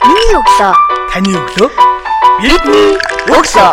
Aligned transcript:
Миний 0.00 0.32
өглөө. 0.32 0.72
Таны 1.12 1.32
өглөө 1.36 1.68
Бидний 2.40 2.94
өглөө. 3.28 3.72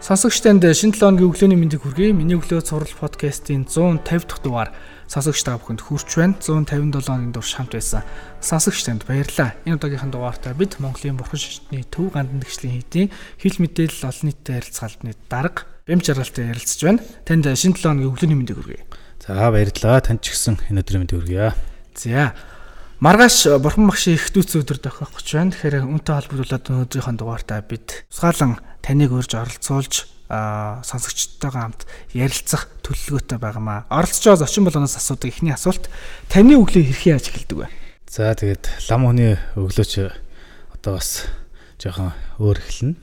Сонсогч 0.00 0.40
танд 0.40 0.64
шинэ 0.64 0.96
7 0.96 1.20
өдрийн 1.20 1.28
өглөөний 1.28 1.58
мэндийг 1.60 1.84
хүргэе. 1.84 2.16
Миний 2.16 2.40
өглөө 2.40 2.64
цуврал 2.64 2.94
подкастын 2.96 3.68
150 3.68 4.00
дахь 4.08 4.40
дугаар 4.40 4.72
сонсогч 5.12 5.44
та 5.44 5.60
бүхэнд 5.60 5.84
хүрч 5.84 6.08
байна. 6.16 6.40
157 6.40 7.12
оны 7.12 7.36
дур 7.36 7.44
шамт 7.44 7.76
байсан. 7.76 8.00
Сонсогч 8.40 8.80
танд 8.88 9.04
баярлалаа. 9.04 9.60
Энэ 9.68 9.76
удаагийнхын 9.76 10.08
дугаартаа 10.08 10.56
бид 10.56 10.80
Монголын 10.80 11.20
бурхан 11.20 11.36
шишний 11.36 11.84
төв 11.84 12.16
гандан 12.16 12.40
гişлийн 12.40 12.80
хийдийн 12.80 13.12
хил 13.36 13.60
мэдээлэл 13.60 14.08
олон 14.08 14.32
нийтэд 14.32 14.72
харилцаалны 14.72 15.12
дарга 15.28 15.68
бэм 15.84 16.00
жаргалтай 16.00 16.48
ярилцж 16.56 16.80
байна. 16.80 17.04
Танд 17.28 17.44
шинэ 17.44 17.76
7 17.76 18.00
өдрийн 18.00 18.08
өглөөний 18.08 18.38
мэндийг 18.40 18.56
хүргэе. 18.64 18.97
За 19.22 19.50
баярлалаа. 19.50 20.00
Танд 20.00 20.22
ч 20.22 20.34
гэсэн 20.34 20.58
энэ 20.70 20.82
өдрийн 20.82 21.02
мэнд 21.06 21.12
хүргье. 21.14 21.54
За. 21.94 22.34
Маргааш 22.98 23.62
бурхан 23.62 23.86
багшийн 23.86 24.18
их 24.18 24.34
дүүц 24.34 24.58
өдөр 24.58 24.82
тохиох 24.82 25.14
гэж 25.14 25.28
байна. 25.38 25.54
Тэгэхээр 25.54 25.86
үнтэй 25.86 26.14
холбогдуулаад 26.18 26.64
өнөөдрийнхөө 26.66 27.14
дугаартаа 27.14 27.62
бид 27.62 28.04
тусгаалan 28.10 28.58
таныг 28.82 29.14
урьж 29.14 29.38
оролцуулж 29.38 30.10
аа 30.28 30.82
сонсогчтойгоо 30.84 31.62
хамт 31.62 31.86
ярилцах 32.12 32.68
төлөвлөгөөтэй 32.84 33.38
байгаамаа. 33.38 33.86
Оролцож 33.88 34.24
байгаа 34.26 34.42
зочин 34.44 34.66
болгоноос 34.66 34.98
асуудаг 34.98 35.30
эхний 35.32 35.54
асуулт 35.54 35.88
таны 36.28 36.58
өглөө 36.60 36.84
хэрхэн 36.84 37.16
яаж 37.16 37.32
эхэлдэг 37.32 37.58
вэ? 37.64 37.68
За 38.10 38.34
тэгээд 38.36 38.64
лам 38.92 39.08
хүний 39.08 39.40
өглөөч 39.56 39.92
одоо 40.76 40.92
бас 41.00 41.24
жоохон 41.80 42.12
өөр 42.42 42.58
эхэлнэ. 42.60 42.96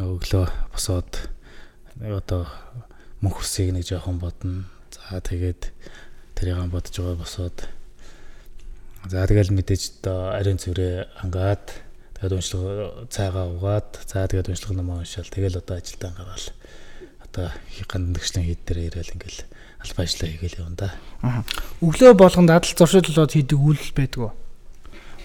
Өглөө 0.00 0.46
босоод 0.72 1.28
одоо 2.00 2.48
мөнх 3.20 3.44
усыг 3.44 3.74
нэг 3.74 3.84
жоохон 3.84 4.16
бодно. 4.16 4.64
За 5.10 5.20
тэгээд 5.20 5.72
тэрийг 6.34 6.70
бодож 6.72 6.94
байгаа 6.96 7.20
босоод 7.20 7.68
За 9.04 9.26
тэгэл 9.28 9.52
мэдээж 9.52 10.00
одоо 10.00 10.32
ариун 10.32 10.56
цэврээ 10.56 11.20
ангаад 11.20 11.76
тэгээд 12.16 12.40
уншлага 12.40 13.04
цайгаа 13.12 13.52
угаад 13.52 14.00
за 14.08 14.24
тэгээд 14.24 14.48
уншлага 14.48 14.80
намаа 14.80 15.04
уншаал 15.04 15.28
тэгэл 15.28 15.60
одоо 15.60 15.76
ажилдаа 15.76 16.10
гаргаал 16.16 16.48
одоо 17.20 17.46
гандагчлан 17.84 18.48
хийд 18.48 18.64
дээр 18.64 18.88
ирээл 18.88 19.12
ингээл 19.12 19.44
албан 19.84 20.04
ажиллаа 20.08 20.30
хийгээл 20.32 20.60
явна 20.64 20.76
да. 20.80 20.88
Өглөө 21.84 22.16
болгонд 22.16 22.48
адал 22.48 22.72
зуршиллууд 22.72 23.28
хийдэг 23.28 23.60
үйл 23.60 23.92
байдаг 23.92 24.20
уу? 24.24 24.32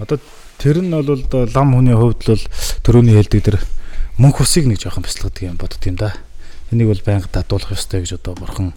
Одоо 0.03 0.19
тэр 0.59 0.83
нь 0.83 0.91
бол 0.91 1.23
лам 1.55 1.69
хүний 1.71 1.95
хувьд 1.95 2.19
бол 2.27 2.43
төрөний 2.83 3.15
хэлдэг 3.15 3.41
тэр 3.47 3.57
мөнх 4.19 4.43
усыг 4.43 4.67
нэг 4.67 4.83
жоохон 4.83 5.07
бяцлагдаг 5.07 5.43
юм 5.47 5.55
бодд 5.55 5.79
юм 5.87 5.95
да. 5.95 6.19
Энийг 6.71 6.87
бол 6.89 7.03
байнга 7.05 7.29
дадуулах 7.33 7.73
ёстой 7.73 8.05
гэж 8.05 8.19
одоо 8.19 8.35
бурхан 8.35 8.73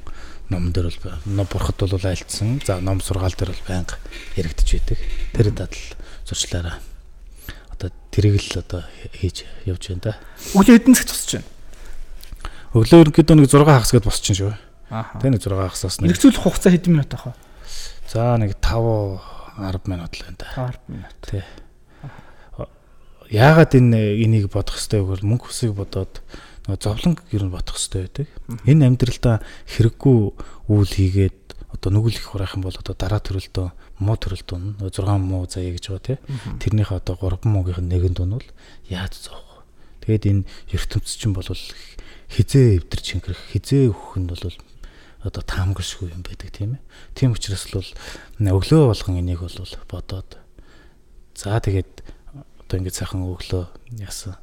ном 0.48 0.72
дээр 0.72 0.92
бол 1.02 1.18
ном 1.26 1.46
бурхад 1.50 1.76
бол 1.76 1.92
айлтсан. 1.92 2.60
За 2.66 2.80
ном 2.80 3.00
сургаал 3.00 3.34
дээр 3.36 3.52
бол 3.52 3.64
байнга 3.68 3.98
яригдж 4.36 4.72
байдаг. 4.72 4.98
Тэр 5.32 5.50
дадал 5.50 5.78
зурчлаараа 6.24 6.80
одоо 7.82 7.90
тэрийг 8.10 8.38
л 8.38 8.58
одоо 8.58 8.84
хийж 9.12 9.44
явж 9.66 9.90
байна 9.90 10.02
да. 10.02 10.12
Өглөө 10.54 10.78
хэдэн 10.78 10.94
цагт 10.94 11.10
тусч 11.10 11.30
байна? 11.34 11.48
Өглөө 12.72 13.00
ерөнхийдөө 13.02 13.36
нэг 13.36 13.50
6 13.50 13.66
хагас 13.66 13.90
гээд 13.90 14.06
босч 14.06 14.24
шүү. 14.32 14.54
Аа. 14.92 15.18
Тэ 15.18 15.34
нэг 15.34 15.42
6 15.42 15.50
хагасаас 15.50 15.98
нэг 15.98 16.14
Эргцүүлэх 16.14 16.42
хугацаа 16.46 16.70
хэдэн 16.70 16.94
минут 16.94 17.10
ах 17.16 17.26
вэ? 17.26 17.34
за 18.12 18.36
нэг 18.38 18.54
5 18.60 19.20
10 19.58 19.88
минут 19.90 20.12
л 20.14 20.22
байна 20.22 20.38
да. 20.38 20.48
10 20.54 20.80
минут. 20.88 21.16
Тий. 21.26 21.44
Яагаад 23.32 23.72
энэ 23.74 24.20
энийг 24.20 24.52
бодох 24.52 24.76
гэвэл 24.76 25.24
мөнгө 25.24 25.48
хүсийг 25.48 25.72
бодоод 25.72 26.20
нөгөө 26.66 26.78
зовлон 26.78 27.18
ер 27.34 27.42
нь 27.42 27.50
бодох 27.50 27.74
хэрэгтэй 27.74 28.02
байдаг. 28.06 28.28
Энэ 28.70 28.86
амьдралдаа 28.86 29.42
хэрэггүй 29.66 30.18
үйл 30.70 30.92
хийгээд 30.94 31.42
одоо 31.74 31.90
нүгэл 31.90 32.20
их 32.20 32.26
хураах 32.30 32.54
юм 32.54 32.62
бол 32.62 32.76
одоо 32.76 32.94
дараа 32.94 33.18
төрөлдөө 33.18 33.66
муу 33.98 34.16
төрөлдөө 34.20 34.78
нөгөө 34.78 34.92
6 34.94 35.18
муу 35.18 35.50
заяа 35.50 35.74
гэж 35.74 35.84
байгаа 35.90 36.06
тий. 36.06 36.18
Тэрнийхээ 36.62 37.00
одоо 37.02 37.16
3 37.18 37.50
муугийн 37.50 37.88
нэгэн 37.90 38.14
дун 38.14 38.38
бол 38.38 38.48
яаж 38.86 39.14
зовх? 39.26 39.66
Тэгээд 40.06 40.28
энэ 40.30 40.42
ертөнцийн 40.70 41.18
чинь 41.18 41.34
бол 41.34 41.50
хизээ 41.50 42.78
эвдэр 42.78 43.00
чингэрэх 43.02 43.42
хизээ 43.50 43.90
өөх 43.90 44.22
нь 44.22 44.30
бол 44.30 44.44
одоо 45.22 45.42
таамагшгүй 45.42 46.14
юм 46.14 46.22
байдаг 46.22 46.50
тийм 46.54 46.78
ээ. 46.78 46.82
Тийм 47.14 47.34
учраас 47.34 47.66
л 47.74 47.82
өглөө 48.38 48.90
болгон 48.90 49.18
энийг 49.18 49.42
бол 49.42 49.58
бодоод 49.90 50.38
за 51.34 51.58
тэгээд 51.58 52.02
одоо 52.66 52.76
ингэж 52.78 52.94
сайхан 52.94 53.26
өглөө 53.26 53.66
яасан 54.02 54.38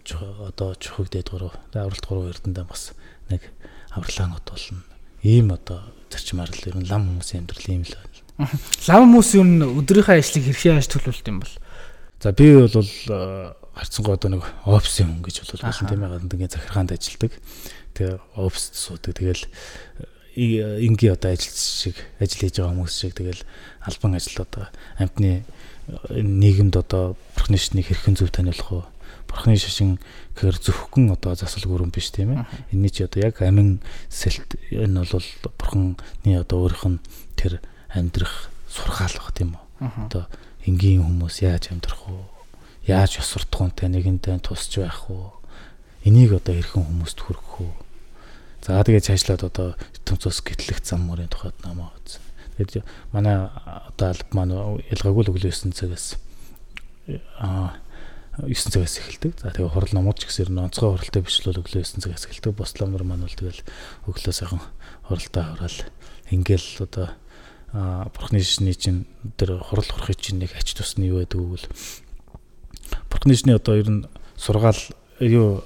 одоо 0.00 0.74
чухаг 0.76 1.10
дээд 1.10 1.30
гурав 1.30 1.54
авралт 1.72 2.06
гурав 2.06 2.30
эрдэндээ 2.30 2.64
бас 2.64 2.92
нэг 3.30 3.42
авралаанууд 3.90 4.44
болно. 4.44 4.82
Ийм 5.22 5.52
одоо 5.52 5.80
зарчмаар 6.10 6.50
л 6.50 6.68
ер 6.68 6.76
нь 6.76 6.88
лам 6.88 7.08
хүмүүсийн 7.08 7.44
амьдрал 7.44 7.70
ийм 7.70 7.84
л 7.84 7.94
байна. 7.94 8.16
Лам 8.88 9.02
хүмүүс 9.08 9.30
юу 9.36 9.44
н 9.44 9.64
өдрийнхөө 9.80 10.20
ажлыг 10.20 10.44
хэрхэн 10.44 10.76
яаж 10.76 10.88
төлөвлөлт 10.92 11.30
юм 11.32 11.40
бол? 11.40 11.54
За 12.20 12.32
би 12.32 12.46
бол 12.68 12.90
харцсангоо 13.76 14.14
одоо 14.16 14.30
нэг 14.36 14.44
офисын 14.64 15.08
хүн 15.08 15.22
гэж 15.24 15.36
бол 15.44 15.64
болсон 15.68 15.88
тийм 15.88 16.04
ээ 16.04 16.12
гадны 16.16 16.48
захиргаанд 16.48 16.92
ажилладаг. 16.96 17.32
Тэгээ 17.96 18.16
оффист 18.36 18.72
суудаг. 18.76 19.12
Тэгэл 19.16 19.44
ингийн 20.36 21.12
одоо 21.16 21.32
ажилч 21.32 21.56
шиг 21.56 21.96
ажил 22.20 22.40
хийж 22.44 22.56
байгаа 22.60 22.72
хүмүүс 22.72 22.92
шиг 22.92 23.16
тэгэл 23.16 23.42
албан 23.84 24.16
ажил 24.16 24.44
одоо 24.44 24.68
амтны 25.00 25.44
нийгэмд 26.12 26.76
одоо 26.76 27.16
бурхны 27.36 27.56
шнийг 27.56 27.88
хэрхэн 27.88 28.16
зөв 28.16 28.32
таниулах 28.32 28.68
вэ? 28.68 28.84
Бурхны 29.26 29.58
шашин 29.58 29.98
гэхээр 30.34 30.56
зөвхөн 30.62 31.12
одоо 31.12 31.34
засал 31.34 31.66
гүрэн 31.66 31.90
биш 31.90 32.10
тийм 32.14 32.34
ээ. 32.34 32.46
Энийний 32.70 32.90
чи 32.90 33.04
одоо 33.04 33.20
яг 33.26 33.42
амин 33.42 33.82
сэлт 34.08 34.58
энэ 34.70 35.04
бол 35.06 35.26
бурхны 35.42 36.32
одоо 36.38 36.56
өөрийнх 36.66 36.86
нь 36.86 36.98
тэр 37.36 37.60
амьдрах 37.90 38.50
сургаал 38.70 39.16
баг 39.18 39.30
тийм 39.34 39.58
үү? 39.58 40.06
Одоо 40.06 40.24
энгийн 40.66 41.02
хүмүүс 41.02 41.42
яаж 41.42 41.70
амьдрах 41.70 42.06
вэ? 42.06 42.22
Яаж 42.86 43.18
ёс 43.18 43.28
суртахуунтай 43.34 43.90
нэгэнтэй 43.90 44.38
тусч 44.42 44.78
байх 44.78 45.10
вэ? 45.10 45.34
Энийг 46.06 46.38
одоо 46.38 46.54
хэрхэн 46.54 46.86
хүмүүст 46.86 47.18
хүргэх 47.18 47.54
вэ? 47.60 47.86
За 48.66 48.82
тэгээд 48.82 49.06
цаашлаад 49.06 49.42
одоо 49.46 49.68
ертөнцөөс 50.02 50.42
гэтлэх 50.42 50.82
зам 50.82 51.06
мөрийн 51.06 51.30
тухайд 51.30 51.54
намаа 51.62 51.94
үзсэн. 52.02 52.22
Тэгээд 52.58 52.86
манай 53.12 53.46
одоо 53.52 54.10
алба 54.10 54.32
маань 54.34 54.82
ялгаагүй 54.90 55.22
л 55.22 55.30
өглөө 55.30 55.54
9 55.54 55.70
цагаас 55.70 56.18
аа 57.38 57.78
9 58.42 58.52
цагаас 58.52 59.00
эхэлдэг. 59.00 59.32
За 59.40 59.48
тэгээ 59.48 59.72
хурал 59.72 59.92
номууд 59.96 60.20
ч 60.20 60.28
гэсэн 60.28 60.52
онцгой 60.60 60.92
хуралтай 60.92 61.22
бичлэл 61.24 61.60
өглөө 61.64 61.84
9 61.88 62.04
цагаас 62.04 62.28
эхэлдэг. 62.28 62.52
Бус 62.52 62.76
ламнар 62.76 63.04
маань 63.04 63.24
бол 63.24 63.32
тэгэл 63.32 63.64
өглөө 64.04 64.34
сайхан 64.36 64.60
хуралдаа 65.08 65.44
хураал 65.56 65.78
ингээл 66.28 66.68
одоо 66.84 67.06
бурхны 67.72 68.40
шишний 68.44 68.76
чинь 68.76 69.08
тэр 69.40 69.60
хурал 69.60 69.88
хурахыг 69.88 70.20
чинь 70.20 70.40
нэг 70.40 70.52
ач 70.52 70.76
тусны 70.76 71.08
юу 71.08 71.24
байдаг 71.24 71.40
вэ? 71.40 71.64
Бурхны 73.08 73.32
шишний 73.32 73.56
одоо 73.56 73.74
ер 73.80 73.88
нь 73.88 74.04
сургаал 74.36 74.80
юу 75.20 75.64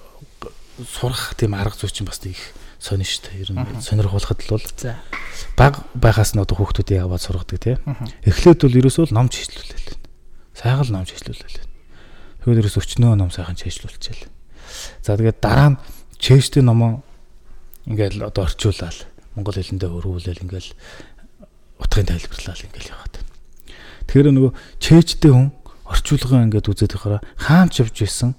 сурах 0.87 1.35
тийм 1.35 1.55
арга 1.55 1.75
зүй 1.75 1.91
чинь 1.91 2.07
бас 2.07 2.23
их 2.23 2.39
сонин 2.79 3.05
шүү 3.05 3.23
дээ. 3.31 3.41
Ер 3.45 3.51
нь 3.53 3.83
сонирхолтой 3.83 4.39
л 4.47 4.55
бол. 4.57 4.67
Баг 5.57 5.85
байхаас 5.95 6.35
нь 6.35 6.41
одоо 6.43 6.57
хүүхдүүдийг 6.57 7.05
аваад 7.05 7.23
сургадаг 7.23 7.59
тийм. 7.61 7.79
Эхлээд 8.25 8.63
бол 8.65 8.79
ерөөсөө 8.81 9.11
л 9.11 9.17
ном 9.17 9.29
чийслүүлэл. 9.29 9.99
Сайхан 10.57 10.87
л 10.89 10.95
ном 10.95 11.05
чийслүүлэл. 11.05 11.70
Тэгэхээр 12.41 12.61
ерөөс 12.65 12.77
өчнөө 12.81 13.15
ном 13.21 13.31
сайхан 13.31 13.57
чийслүүлчихэл. 13.57 14.29
За 15.05 15.17
тэгээд 15.17 15.45
дараа 15.45 15.77
нь 15.77 15.81
чэйштэй 16.17 16.65
номоо 16.65 17.05
ингээл 17.85 18.29
одоо 18.29 18.49
орчуулаад 18.49 19.09
монгол 19.37 19.57
хэлэндээ 19.57 19.91
өргүүлэл 19.93 20.45
ингээл 20.49 20.73
утгын 21.81 22.09
тайлбарлал 22.09 22.65
ингээл 22.65 22.93
яваад. 22.97 23.15
Тэгэхээр 24.09 24.33
нөгөө 24.37 24.53
чэйчтэй 24.81 25.33
хүн 25.33 25.53
орчуулгын 25.85 26.49
ингээд 26.49 26.71
үзээд 26.71 26.97
байхаараа 26.97 27.21
хаамч 27.37 27.75
явж 27.85 27.97
исэн 28.05 28.33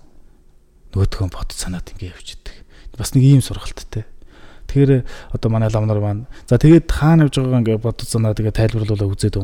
нөгөөдхөө 0.97 1.27
бод 1.29 1.49
санаад 1.53 1.89
ингээд 1.93 2.13
явж 2.17 2.27
идэг. 2.41 2.55
Бас 2.97 3.13
нэг 3.13 3.23
ийм 3.23 3.41
сургалттай. 3.41 4.05
Тэгэхээр 4.69 5.05
одоо 5.35 5.49
манай 5.51 5.69
ламнар 5.69 5.99
маань 6.01 6.25
за 6.49 6.57
тэгээд 6.57 6.89
хаана 6.89 7.29
явж 7.29 7.37
байгаа 7.37 7.61
ингээд 7.61 7.85
бод 7.85 8.01
санаа 8.01 8.33
тэгээд 8.33 8.57
тайлбарлуулаа 8.57 9.09
үзээд 9.13 9.37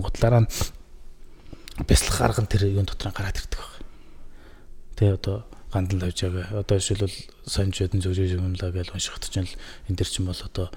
бяцлах 1.85 2.21
арга 2.21 2.41
нь 2.41 2.49
тэр 2.49 2.65
юун 2.73 2.85
дотор 2.85 3.13
гараад 3.13 3.37
ирдэг 3.37 3.59
баг. 3.61 3.76
Тэгээ 4.97 5.17
одоо 5.21 5.45
гандан 5.71 6.01
тавьж 6.01 6.19
байгаа. 6.25 6.65
Одоо 6.65 6.77
жишээлбэл 6.81 7.17
сонжойдон 7.45 8.01
зөвжөөж 8.01 8.33
юмлаа 8.33 8.71
гэж 8.73 8.91
уншихад 8.97 9.29
чинь 9.29 9.45
л 9.45 9.55
энэ 9.87 9.97
дэр 10.01 10.09
чинь 10.09 10.25
бол 10.25 10.41
одоо 10.41 10.73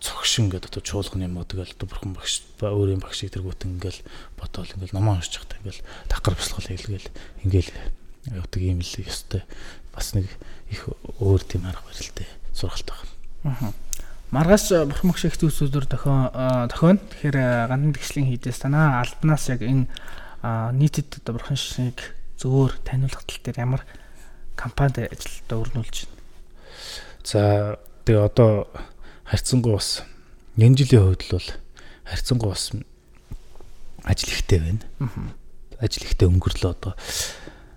цогшин 0.00 0.50
гэдэг 0.50 0.74
одоо 0.74 0.82
чуулганы 0.82 1.28
юм 1.28 1.38
уу 1.38 1.44
тэгэл 1.44 1.76
одоо 1.76 1.86
бурхан 1.86 2.16
багш 2.16 2.42
ба 2.58 2.72
өөрийн 2.72 3.04
багшийг 3.04 3.36
тэргүүтэн 3.36 3.76
ингээл 3.76 4.00
бодоол 4.40 4.72
ингээл 4.74 4.96
намаа 4.96 5.20
уншиж 5.20 5.38
байхдаа 5.38 5.60
ингээл 5.60 5.84
такар 6.08 6.34
бяцлал 6.34 6.66
хийлгээл 6.66 7.08
ингээл 7.44 7.70
явдаг 8.32 8.60
юм 8.64 8.80
л 8.80 8.94
ёстой. 9.06 9.44
Бас 9.92 10.16
нэг 10.16 10.26
их 10.72 10.88
өөр 11.20 11.42
тийм 11.44 11.68
арга 11.68 11.84
барилтай 11.84 12.26
сургалт 12.56 12.88
байна. 12.88 13.12
Аа. 13.44 13.72
Маргааш 14.32 14.88
бурхан 14.88 15.12
багш 15.12 15.24
их 15.28 15.36
дүүс 15.36 15.68
өдөр 15.68 15.84
дохион 15.84 16.32
дохион. 16.72 16.96
Тэгэхээр 16.96 17.68
гандан 17.68 17.92
гişлийн 17.92 18.30
хийдээс 18.32 18.64
танаа 18.64 19.04
албанаас 19.04 19.52
яг 19.52 19.60
энэ 19.60 19.84
нийтэд 20.74 21.20
одоо 21.20 21.36
бурхан 21.36 21.60
шишнийг 21.60 22.00
зөвөр 22.40 22.72
таниулах 22.88 23.24
тал 23.28 23.40
дээр 23.44 23.60
ямар 23.60 23.82
компанид 24.56 25.12
ажилдаа 25.12 25.60
өрнүүлж 25.60 26.08
байна. 26.08 26.20
За 27.20 27.40
тэгээ 28.08 28.24
одоо 28.24 28.66
харьцангуй 29.28 29.76
бас 29.76 30.02
энэ 30.56 30.80
жилийн 30.80 31.04
хувьд 31.04 31.22
л 31.36 31.52
харьцангуй 32.08 32.48
бас 32.48 32.72
ажил 34.08 34.32
ихтэй 34.32 34.58
байна. 34.58 34.84
Ажил 35.76 36.08
ихтэй 36.08 36.28
өнгөрлөө 36.32 36.72
одоо 36.72 36.96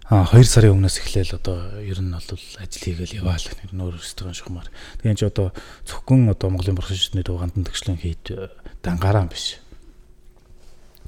а 0.08 0.28
2 0.32 0.44
сарын 0.44 0.76
өмнөөс 0.78 1.00
эхлээл 1.00 1.40
одоо 1.40 1.80
ер 1.84 2.00
нь 2.00 2.12
бол 2.12 2.28
ажил 2.60 2.84
хийгээл 2.84 3.20
яваал 3.24 3.44
нэр 3.44 3.72
нөр 3.72 3.96
өстрэн 4.00 4.36
шухмаар. 4.36 4.68
Тэгээд 5.02 5.20
чи 5.20 5.26
одоо 5.26 5.52
зөвхөн 5.88 6.32
одоо 6.32 6.52
Монголын 6.52 6.76
бурхан 6.76 6.96
шишний 7.00 7.24
дугаанд 7.24 7.56
төгслөн 7.56 7.98
хийд 7.98 8.22
дангараа 8.84 9.26
биш. 9.32 9.63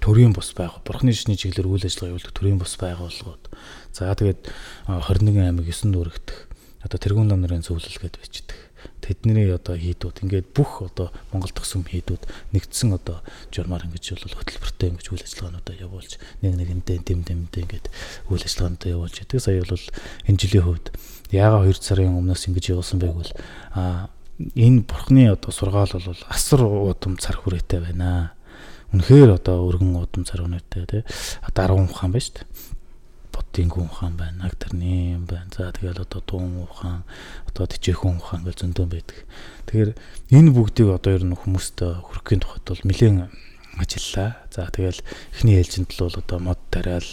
Төрийн 0.06 0.38
бус 0.38 0.54
байга. 0.54 0.78
Бурхны 0.86 1.10
шишний 1.10 1.34
чиглэлээр 1.34 1.66
үйл 1.66 1.90
ажиллагаа 1.90 2.14
явуулдаг 2.14 2.34
төрийн 2.38 2.62
бус 2.62 2.78
байгууллагууд. 2.78 3.50
За 3.90 4.14
тэгээд 4.14 4.46
21 4.86 5.42
аймаг 5.42 5.66
9 5.66 5.90
дүүрэгдэх 5.90 6.38
одоо 6.86 7.00
тэргуун 7.02 7.26
нам 7.34 7.42
нарын 7.42 7.66
зөвлөл 7.66 7.90
гэдээ 7.90 8.22
бичдэг 8.22 8.60
тэдний 9.02 9.50
одоо 9.54 9.78
хийдүүд 9.78 10.22
ингээд 10.22 10.54
бүх 10.54 10.86
одоо 10.86 11.10
Монгол 11.34 11.54
төгсөм 11.54 11.86
хийдүүд 11.90 12.26
нэгдсэн 12.54 12.94
одоо 12.94 13.22
журмаар 13.50 13.86
ингэж 13.86 14.22
бол 14.22 14.38
хөтөлбөртэй 14.38 14.94
ингэж 14.94 15.08
үйл 15.10 15.26
ажиллагаануудаа 15.26 15.76
явуулж 15.78 16.22
нэг 16.42 16.54
нэгэндээ 16.54 16.98
дэм 17.06 17.22
дэмдээ 17.26 17.64
ингээд 17.66 17.88
үйл 18.30 18.46
ажиллагаануудаа 18.46 18.90
явуулж 18.94 19.16
байдаг. 19.26 19.42
Сая 19.42 19.62
бол 19.66 19.86
энэ 20.30 20.38
жилийн 20.42 20.66
хувьд 20.66 20.88
яага 21.34 21.66
2 21.66 21.82
сарын 21.82 22.18
өмнөөс 22.18 22.44
ингэж 22.50 22.66
явуулсан 22.74 23.00
байг 23.02 23.14
бол 23.18 23.32
а 23.74 24.10
энэ 24.38 24.86
бурхны 24.86 25.24
одоо 25.34 25.52
сургаал 25.54 25.94
бол 25.98 26.22
асар 26.30 26.62
удам 26.66 27.18
цар 27.18 27.38
хүрээтэй 27.42 27.82
байна. 27.82 28.35
Үнэхээр 28.96 29.36
одоо 29.36 29.68
өргөн 29.68 30.00
удам 30.00 30.24
цар 30.24 30.48
хүрээтэй 30.48 30.88
тий. 30.88 31.04
Одоо 31.44 31.76
10 31.76 31.92
ухаан 31.92 32.16
байна 32.16 32.24
шүү 32.24 32.40
дээ 32.40 32.74
Бодингүй 33.36 33.84
ухаан 33.84 34.16
байна, 34.16 34.48
Нагтарны 34.48 35.20
байна. 35.28 35.52
За 35.52 35.72
тэгэл 35.72 36.02
одоо 36.02 36.24
Дуун 36.24 36.64
ухаан, 36.64 37.04
одоо 37.48 37.68
Тижээхэн 37.68 38.16
ухаан 38.16 38.48
гэж 38.48 38.64
зөндөө 38.64 38.86
байдаг. 38.88 39.18
Тэгэхээр 39.68 39.92
энэ 40.32 40.52
бүгдийг 40.56 40.90
одоо 40.96 41.12
ер 41.20 41.24
нь 41.28 41.36
хүмүүст 41.36 41.84
хүрхэхийн 41.84 42.40
тухайд 42.40 42.64
бол 42.64 42.84
нэлээд 42.88 43.28
ажиллаа. 43.78 44.40
За 44.52 44.68
тэгэл 44.72 45.02
эхний 45.36 45.60
ээлжинд 45.60 45.92
л 45.92 46.08
бол 46.08 46.16
одоо 46.16 46.40
мод 46.40 46.60
тариал 46.72 47.10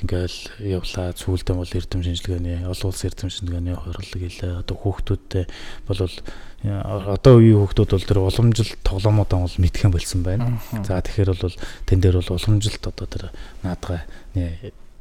ингээл 0.00 0.38
явлаа. 0.60 1.16
Сүүлдээ 1.16 1.56
бол 1.56 1.72
эрдэм 1.72 2.02
шинжилгээний 2.04 2.68
олон 2.68 2.88
улсын 2.92 3.08
эрдэм 3.08 3.30
шинжилгээний 3.32 3.76
хурлаг 3.76 4.12
хийлээ. 4.12 4.60
Одоо 4.60 4.76
хүүхдүүдтэй 4.76 5.44
бол 5.88 6.00
одоо 6.02 7.32
үеийн 7.40 7.58
хүүхдүүд 7.58 7.90
бол 7.90 8.08
тэр 8.08 8.18
уламжлалт 8.22 8.80
тоглоомуудаа 8.84 9.38
бол 9.48 9.56
мэдхэн 9.58 9.90
болсон 9.90 10.20
байна. 10.22 10.60
За 10.84 11.00
тэгэхээр 11.00 11.32
бол 11.34 11.56
тэн 11.88 11.98
дээр 11.98 12.20
бол 12.20 12.36
уламжлалт 12.36 12.84
одоо 12.86 13.06
тэр 13.08 13.24
наадгаа 13.64 14.04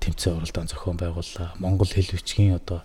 тэмцээн 0.01 0.41
уралдаан 0.41 0.67
зохион 0.67 0.97
байгууллаа. 0.97 1.53
Монгол 1.61 1.87
хэл 1.87 2.09
бичгийн 2.17 2.57
одоо 2.57 2.81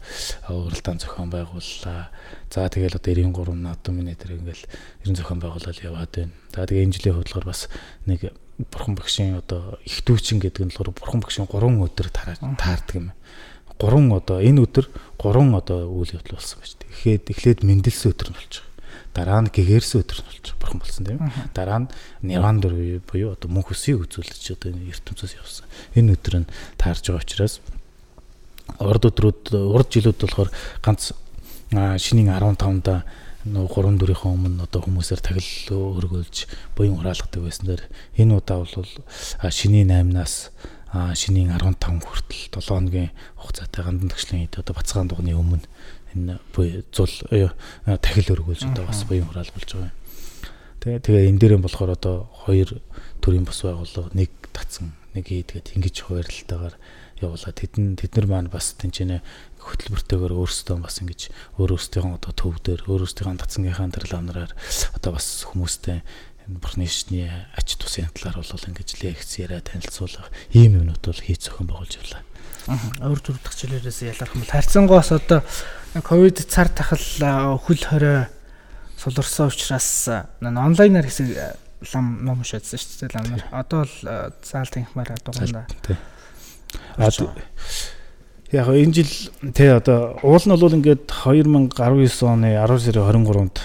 уралдаан 0.53 1.01
зохион 1.01 1.33
байгууллаа. 1.33 2.13
За 2.53 2.69
тэгэл 2.69 3.01
одоо 3.01 3.13
93 3.17 3.57
НАТО 3.57 3.91
минь 3.91 4.13
тэр 4.13 4.37
ингээл 4.37 4.69
90 5.09 5.17
зохион 5.17 5.41
байгуулалт 5.41 5.81
яваад 5.81 6.13
байна. 6.13 6.37
За 6.53 6.69
тэгээ 6.69 6.85
энэ 6.85 6.95
жилийн 7.01 7.17
хөдөлгөөр 7.17 7.47
бас 7.49 7.73
нэг 8.05 8.37
бурхан 8.71 8.95
багшийн 9.01 9.41
одоо 9.41 9.81
их 9.89 10.05
дүүчин 10.05 10.45
гэдэг 10.45 10.69
нь 10.69 10.71
болохоор 10.77 10.93
бурхан 10.93 11.21
багшийн 11.25 11.49
3 11.49 11.81
өдөр 11.89 12.09
таардаг 12.13 12.95
юм. 12.95 13.13
3 13.81 14.13
одоо 14.13 14.39
энэ 14.45 14.61
өдөр 14.69 14.87
3 15.17 15.57
одоо 15.57 15.89
үйл 15.89 16.13
явдал 16.13 16.37
болсон 16.37 16.61
байж. 16.61 16.77
Тэгэхээр 16.77 17.33
эхлээд 17.33 17.61
мэндэлсэн 17.65 18.13
өдөр 18.13 18.29
нь 18.33 18.37
болчих 18.37 18.65
дараа 19.15 19.41
нь 19.45 19.53
гэгэрсэн 19.53 20.01
өдөр 20.03 20.19
нь 20.23 20.29
болж 20.29 20.47
бурхан 20.61 20.81
болсон 20.81 21.05
тийм. 21.07 21.21
Дараа 21.55 21.79
нь 21.85 21.91
нирвандор 22.23 22.75
буюу 23.07 23.35
одоо 23.37 23.49
мөнх 23.51 23.73
өсийг 23.73 24.05
үзүүлж 24.07 24.57
одоо 24.57 24.73
ертөнцөөс 24.75 25.35
явсан. 25.37 25.67
Энэ 25.95 26.15
өдөр 26.17 26.35
нь 26.45 26.51
таарж 26.81 27.11
байгаа 27.11 27.25
учраас 27.25 27.61
урд 28.81 29.05
өдрүүд 29.07 29.55
урд 29.55 29.89
жилүүд 29.93 30.19
болохоор 30.21 30.51
ганц 30.83 31.15
шинийн 31.73 32.31
15-да 32.35 33.07
нөө 33.47 33.67
3 33.71 33.99
дөрийнхөө 34.03 34.31
өмнө 34.35 34.67
одоо 34.67 34.83
хүмүүсээр 34.83 35.23
тагил 35.23 35.71
өргөлж 35.71 36.51
буян 36.75 36.99
хураалгадаг 36.99 37.43
байсан 37.47 37.67
дээр 37.71 37.83
энэ 38.19 38.43
удаа 38.43 38.67
бол 38.67 38.91
шинийн 39.55 39.95
8-наас 39.95 40.51
шинийн 41.15 41.55
15 41.55 42.03
хүртэл 42.03 42.43
7 42.59 42.67
хоногийн 42.67 43.11
хугацаатай 43.39 43.83
гандан 43.87 44.11
төгслийн 44.11 44.51
хэд 44.51 44.67
одоо 44.67 44.75
бацгаан 44.75 45.07
дугны 45.07 45.35
өмнө 45.39 45.63
энэ 46.17 46.41
зул 46.97 47.13
тахил 48.01 48.33
өргүүлж 48.33 48.65
одоо 48.73 48.85
бас 48.89 49.05
буян 49.05 49.29
хураал 49.29 49.53
болж 49.53 49.69
байгаа 49.69 49.93
юм. 49.93 49.97
Тэгээ 50.81 51.05
тэгээ 51.05 51.29
энэ 51.29 51.41
дээр 51.41 51.55
нь 51.61 51.65
болохоор 51.69 51.93
одоо 51.93 52.17
хоёр 52.49 52.81
төрлийн 53.21 53.45
бус 53.45 53.61
байгууллага 53.61 54.17
нэг 54.17 54.33
татсан 54.57 54.97
нэг 55.13 55.29
ийдгээд 55.29 55.77
ингэж 55.77 55.97
хуваарлалтаагаар 56.09 56.75
явуулаад 57.21 57.57
тэдэн 57.57 57.97
тэднэр 57.97 58.27
маань 58.29 58.53
бас 58.53 58.77
тэнцэнэ 58.77 59.25
хөтөлбөртэйгээр 59.57 60.35
өөрсдөө 60.37 60.77
бас 60.85 61.01
ингэж 61.01 61.21
өөр 61.57 61.75
өөрсдийнхөө 61.75 62.17
одоо 62.21 62.33
төв 62.37 62.55
дээр 62.61 62.85
өөр 62.85 63.09
өөрсдийнхөө 63.09 63.41
татсангийнхаа 63.41 63.89
дарламнараар 63.89 64.53
одоо 64.95 65.11
бас 65.17 65.49
хүмүүстэй 65.49 66.05
энэ 66.47 66.61
бурхны 66.61 66.87
шний 66.87 67.27
ач 67.57 67.69
тусын 67.81 68.13
талаар 68.13 68.45
бол 68.45 68.69
ингэж 68.69 68.89
лекц 69.01 69.41
яриа 69.41 69.65
танилцуулах 69.65 70.29
ийм 70.53 70.79
юмнууд 70.79 71.03
бол 71.03 71.19
хийж 71.25 71.49
зохион 71.49 71.67
байгуулж 71.73 71.99
явлаа. 71.99 72.23
Өөр 73.01 73.21
төр 73.25 73.39
дахь 73.41 73.57
жилээрээс 73.59 74.07
ялгарх 74.13 74.35
юм 74.37 74.43
бол 74.45 74.55
харьцангуйс 74.55 75.11
одоо 75.17 75.41
ковид 76.03 76.39
цар 76.49 76.69
тахал 76.69 76.99
хөл 77.61 77.83
хорой 77.85 78.27
суларсан 78.97 79.49
учраас 79.49 80.09
онлайнаар 80.41 81.07
хэсэг 81.07 81.57
лам 81.93 82.25
ном 82.25 82.45
шатсан 82.45 82.81
шүү 82.81 83.09
дээ 83.09 83.15
ламнаар. 83.15 83.45
Одоо 83.53 83.85
л 83.85 83.97
заал 84.43 84.69
тэнхмээр 84.69 85.21
дугандаа. 85.25 85.67
А 86.97 87.11
яг 88.53 88.69
энэ 88.69 88.93
жил 88.93 89.13
тий 89.53 89.69
одоо 89.69 90.19
уул 90.23 90.43
нь 90.45 90.55
бол 90.55 90.77
ингээд 90.77 91.11
2019 91.11 92.23
оны 92.25 92.55
10 92.57 92.79
сарын 92.79 93.27
23-нд 93.27 93.59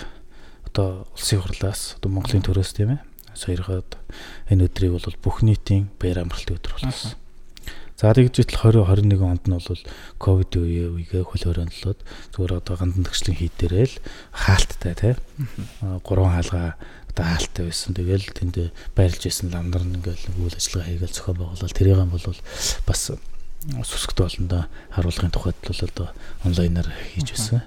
одоо 0.67 1.07
улсын 1.13 1.41
хурлаас 1.41 1.95
одоо 1.99 2.09
Монголын 2.11 2.43
төрөөс 2.43 2.73
тийм 2.75 2.97
ээ 2.97 3.01
саяргаад 3.35 3.95
энэ 4.49 4.67
өдрийг 4.67 4.97
бол 4.97 5.15
бүх 5.21 5.45
нийтийн 5.45 5.87
баяр 6.01 6.25
амралтын 6.25 6.57
өдөр 6.57 6.73
болсон. 6.81 7.13
За 8.01 8.17
тэгжэл 8.17 8.49
2021 8.49 9.21
онд 9.21 9.45
нь 9.45 9.53
бол 9.53 9.81
ковид 10.17 10.57
үе 10.57 10.89
үегээ 10.89 11.21
хөл 11.21 11.45
хорионлоод 11.53 12.01
зүгээр 12.33 12.57
одоо 12.57 12.73
гандан 12.73 13.05
төгслийн 13.05 13.37
хийдээрэл 13.37 14.01
хаалттай 14.33 14.93
тий. 14.97 15.13
Гурван 16.01 16.33
хаалга 16.33 16.81
одоо 17.13 17.25
хаалттай 17.29 17.69
байсан. 17.69 17.93
Тэгэл 17.93 18.25
тэнд 18.33 18.73
байрлж 18.97 19.21
исэн 19.29 19.53
ламнар 19.53 19.85
нь 19.85 20.01
ингээл 20.01 20.33
үйл 20.33 20.57
ажиллагаа 20.57 20.89
хийгээл 20.89 21.13
зохион 21.13 21.37
байгуулалт 21.45 21.77
тэрийг 21.77 22.01
юм 22.01 22.09
бол 22.09 22.25
бас 22.89 23.01
сүсгт 23.61 24.17
болондоо 24.17 24.65
харуулгын 24.89 25.29
тухайд 25.29 25.57
бол 25.61 25.81
одоо 25.85 26.07
онлайнаар 26.41 26.89
хийж 27.13 27.37
байсан. 27.37 27.61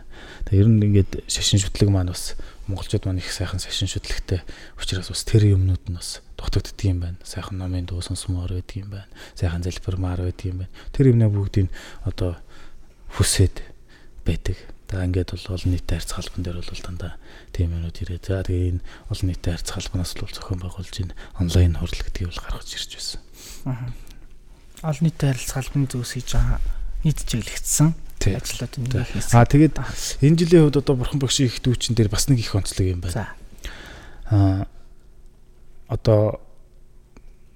Тэгээ 0.51 0.61
ер 0.61 0.69
нь 0.69 0.83
ингээд 0.83 1.13
шашин 1.31 1.63
шүтлэг 1.63 1.91
маань 1.91 2.11
бас 2.11 2.35
монголчууд 2.67 3.07
маань 3.07 3.23
их 3.23 3.31
сайхан 3.31 3.63
шашин 3.63 3.87
шүтлэгтэй 3.87 4.43
учраас 4.75 5.15
бас 5.15 5.23
тэр 5.23 5.55
юмнууд 5.55 5.87
нь 5.87 5.95
бас 5.95 6.19
дутагддаг 6.35 6.83
юм 6.83 6.99
байна. 6.99 7.19
Сайхан 7.23 7.63
номын 7.63 7.87
дуу 7.87 8.03
сонсомоор 8.03 8.59
байдаг 8.59 8.75
юм 8.75 8.91
байна. 8.91 9.11
Сайхан 9.39 9.63
залбирмаар 9.63 10.27
байдаг 10.27 10.47
юм 10.51 10.59
байна. 10.67 10.75
Тэр 10.91 11.15
юмнаа 11.15 11.31
бүгдийг 11.31 11.71
одоо 12.03 12.35
хүсээд 13.15 13.63
байдаг. 14.27 14.59
За 14.91 15.03
ингээд 15.03 15.31
бол 15.31 15.59
олон 15.59 15.71
нийтийн 15.75 15.99
харьц 15.99 16.11
халбан 16.15 16.43
дээр 16.43 16.59
бол 16.59 16.83
дандаа 16.87 17.13
тийм 17.55 17.75
юмнууд 17.75 17.99
ирээд. 17.99 18.31
За 18.31 18.43
тэгээ 18.43 18.79
энэ 18.79 18.85
олон 19.11 19.27
нийтийн 19.31 19.55
харьц 19.59 19.71
халбанаас 19.75 20.13
л 20.15 20.27
зохион 20.27 20.63
байгуулж 20.63 20.95
энэ 21.03 21.15
онлайн 21.39 21.75
хурал 21.79 21.99
гэдгийг 21.99 22.31
бол 22.31 22.43
гаргаж 22.47 22.71
ирж 22.79 22.91
байсан. 22.95 23.21
Аа. 23.67 23.91
Олон 24.85 25.09
нийтийн 25.09 25.33
харьц 25.33 25.51
халбаны 25.57 25.89
зүйлс 25.89 26.13
хийж 26.13 26.37
байгаа 26.37 26.61
нийт 27.09 27.25
чиглэгдсэн 27.25 27.97
ажлууд 28.21 28.73
юм 28.77 28.85
хийсэн. 28.93 29.37
Аа 29.37 29.49
тэгээд 29.49 29.77
энэ 30.21 30.39
жилийн 30.45 30.69
хувьд 30.69 30.81
одоо 30.81 30.95
бурхан 30.97 31.21
багшийн 31.21 31.49
их 31.49 31.61
дүүчин 31.65 31.97
дээр 31.97 32.13
бас 32.13 32.29
нэг 32.29 32.41
их 32.41 32.53
онцлог 32.53 32.85
юм 32.85 33.01
байна. 33.01 33.33
Аа 34.29 34.69
одоо 35.89 36.41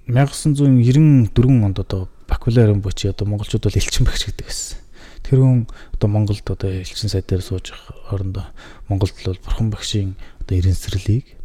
1994 0.08 1.36
онд 1.36 1.78
одоо 1.78 2.08
бакалаврын 2.28 2.80
бочи 2.80 3.08
одоо 3.08 3.28
монголчууд 3.28 3.64
бол 3.64 3.76
элчин 3.76 4.04
багш 4.04 4.24
гэдэг 4.28 4.46
байсан. 4.48 4.78
Тэр 5.24 5.44
хүн 5.44 5.68
одоо 5.92 6.08
Монголд 6.08 6.48
одоо 6.48 6.70
элчин 6.72 7.08
сайд 7.08 7.28
дээр 7.28 7.44
сууж 7.44 7.72
орондоо 8.08 8.48
Монголд 8.88 9.12
бол 9.24 9.40
бурхан 9.44 9.68
багшийн 9.68 10.16
одоо 10.40 10.56
ирэнсрэлийг 10.56 11.36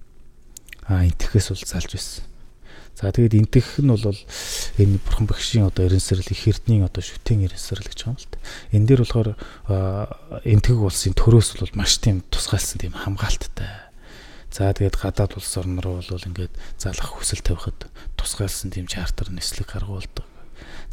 а 0.87 1.03
интгэхээс 1.03 1.51
бол 1.51 1.63
залж 1.63 1.91
байсан. 1.91 2.23
За 2.93 3.09
тэгээд 3.09 3.37
интэх 3.37 3.81
нь 3.81 3.89
бол 3.89 4.19
энэ 4.77 5.01
бурхан 5.01 5.27
багшийн 5.27 5.67
одоо 5.67 5.89
ирэнсрэл 5.89 6.29
их 6.29 6.47
эрдний 6.47 6.85
одоо 6.85 7.01
шүтэн 7.01 7.45
ирэнсрэл 7.49 7.89
гэж 7.89 7.99
байгаа 8.05 8.13
юм 8.13 8.21
л 8.21 8.29
та. 8.29 8.37
Энэ 8.71 8.87
дээр 8.87 9.01
болохоор 9.01 9.29
интгэх 10.45 10.77
улсын 10.77 11.17
төрөөс 11.17 11.57
бол 11.57 11.73
маш 11.73 11.97
тийм 11.97 12.21
тусгаалсан 12.29 12.77
тийм 12.77 12.93
хамгаалттай 12.93 13.93
За 14.53 14.69
тэгээд 14.69 15.01
гадаад 15.01 15.33
улс 15.33 15.49
орн 15.57 15.81
руу 15.81 15.97
бол 16.05 16.27
ингээд 16.29 16.53
залах 16.77 17.17
хүсэл 17.17 17.41
тавихад 17.41 17.89
тусгаалсан 18.13 18.69
тийм 18.69 18.85
чартер 18.85 19.33
нислэг 19.33 19.65
гаргуулдаг. 19.73 20.29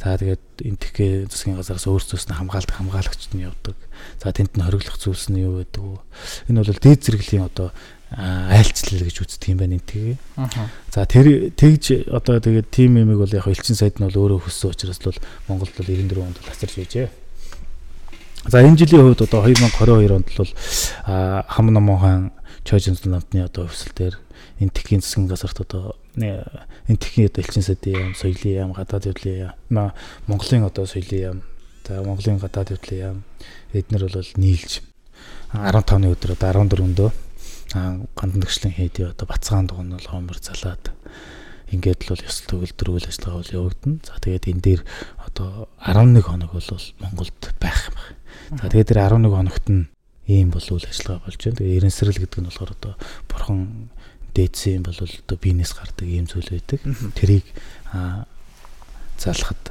За 0.01 0.17
тэгээд 0.17 0.65
энтхгээ 0.65 1.29
засгийн 1.29 1.61
газараас 1.61 1.85
өөрсдөөс 1.85 2.25
нь 2.25 2.37
хамгаалт 2.41 2.73
хамгаалагчд 2.73 3.37
нь 3.37 3.45
явдаг. 3.45 3.77
За 4.17 4.33
тэнд 4.33 4.57
нь 4.57 4.65
хориглох 4.65 4.97
зүйлс 4.97 5.29
нь 5.29 5.45
юу 5.45 5.61
байдаг 5.61 5.77
вэ? 5.77 6.01
Энэ 6.49 6.57
бол 6.65 6.81
дээд 6.81 7.05
зэрэглэлийн 7.05 7.45
одоо 7.45 7.69
айлчлал 8.11 9.07
гэж 9.07 9.23
үздэг 9.23 9.55
юм 9.55 9.59
байна 9.63 9.79
энтхгээ. 9.79 10.19
За 10.91 11.07
тэр 11.07 11.55
тэгж 11.55 12.11
одоо 12.11 12.43
тэгээд 12.43 12.67
тим 12.67 12.99
юмыг 12.99 13.23
бол 13.23 13.31
яг 13.31 13.47
элчин 13.47 13.75
сайд 13.75 13.99
нь 13.99 14.05
бол 14.07 14.35
өөрөө 14.35 14.43
хөссөн 14.43 14.75
учраас 14.75 14.99
бол 14.99 15.15
Монголд 15.47 15.71
бол 15.79 15.87
94 15.87 16.19
онд 16.19 16.37
тасарч 16.43 16.75
байжээ. 16.75 17.07
За 18.51 18.59
энэ 18.59 18.75
жилийн 18.75 19.07
хувьд 19.07 19.23
одоо 19.23 19.47
2022 19.47 20.11
онд 20.11 20.27
бол 20.35 20.51
хам 21.07 21.65
номхон 21.71 21.99
хаан 21.99 22.23
Чойжин 22.67 22.97
намтны 23.05 23.47
одоо 23.47 23.71
хувьсэл 23.71 23.95
дээр 23.95 24.15
энэ 24.59 24.75
тхийн 24.75 24.99
засгийн 24.99 25.31
газарт 25.31 25.63
одоо 25.63 25.95
энэ 26.19 26.99
техникийн 26.99 27.31
одоо 27.31 27.41
элчин 27.47 27.63
сайдын 27.63 27.95
яам, 27.95 28.13
соёлын 28.13 28.53
яам, 28.53 28.71
гадаад 28.75 29.07
явдлын 29.07 29.55
яам, 29.55 29.93
Монголын 30.27 30.67
одоо 30.67 30.85
соёлын 30.85 31.21
яам, 31.21 31.39
за 31.87 32.03
Монголын 32.03 32.39
гадаад 32.39 32.75
явдлын 32.75 32.99
яам 32.99 33.23
эднэр 33.73 34.11
бол 34.11 34.29
нийлж 34.35 34.81
15-ны 35.53 36.11
өдөр 36.13 36.35
одоо 36.35 36.63
14-ндөө 36.63 37.09
гандан 37.73 38.41
төгслийн 38.41 38.75
хийдий 38.75 39.05
одоо 39.07 39.27
бацгаан 39.27 39.67
дугуй 39.67 39.85
нь 39.85 39.95
бол 39.95 40.09
хомор 40.11 40.37
залаад 40.39 40.91
ингээд 41.71 42.03
л 42.03 42.11
бол 42.11 42.27
ёс 42.27 42.37
төгөлдөр 42.51 42.87
үйл 42.91 43.07
ажиллагаа 43.07 43.39
бол 43.39 43.55
явагдана. 43.55 44.03
За 44.03 44.19
тэгээд 44.19 44.49
энэ 44.51 44.61
дээр 44.61 44.81
одоо 45.23 45.71
11 45.79 46.19
хоног 46.19 46.51
бол 46.51 46.67
Монголд 46.99 47.41
байх 47.63 47.79
юм 47.87 47.95
байна. 47.95 48.19
За 48.59 48.67
тэгээд 48.67 48.89
тэр 48.91 48.99
11 49.07 49.31
хоногт 49.31 49.65
нь 49.71 49.87
ийм 50.27 50.51
бол 50.51 50.67
үйл 50.67 50.83
ажиллагаа 50.83 51.23
болж 51.23 51.39
байна. 51.39 51.57
Тэгээд 51.63 51.77
эренсрэл 51.79 52.19
гэдэг 52.19 52.39
нь 52.43 52.47
болохоор 52.51 52.71
одоо 52.75 52.93
бурхан 53.31 53.59
дээдсэн 54.35 54.83
бол 54.83 54.99
одоо 54.99 55.37
биенээс 55.39 55.71
гардаг 55.71 56.07
ийм 56.07 56.27
зүйл 56.27 56.51
байдаг. 56.51 56.79
Тэрийг 57.15 57.47
залхад 59.15 59.63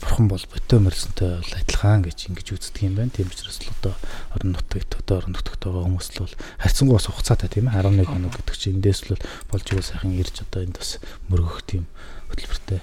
бурхан 0.00 0.28
бол 0.28 0.44
ботоо 0.50 0.78
мөрсөнтэй 0.80 1.30
бол 1.40 1.52
адилхан 1.58 2.02
гэж 2.04 2.18
ингэж 2.28 2.46
үздэг 2.54 2.82
юм 2.84 2.94
байна. 2.98 3.14
Тийм 3.14 3.28
учраас 3.28 3.58
л 3.60 3.72
одоо 3.76 3.94
орон 4.34 4.56
нутагт 4.56 4.90
одоо 5.00 5.16
орон 5.20 5.32
нутагт 5.36 5.60
байгаа 5.64 5.84
хүмүүс 5.84 6.08
л 6.14 6.22
бол 6.24 6.34
харьцангуй 6.60 6.94
бас 6.96 7.08
хугацаатай 7.08 7.48
тийм 7.48 7.68
ээ 7.68 7.80
11 7.80 8.08
хоног 8.08 8.32
гэдэг 8.36 8.56
чинь 8.56 8.76
эндээс 8.80 9.00
л 9.12 9.20
болж 9.48 9.66
ивэл 9.68 9.84
сайхан 9.84 10.12
ирж 10.16 10.36
одоо 10.44 10.60
энд 10.64 10.76
бас 10.78 11.00
мөргөх 11.28 11.62
тийм 11.66 11.84
хөтөлбөртэй 12.32 12.80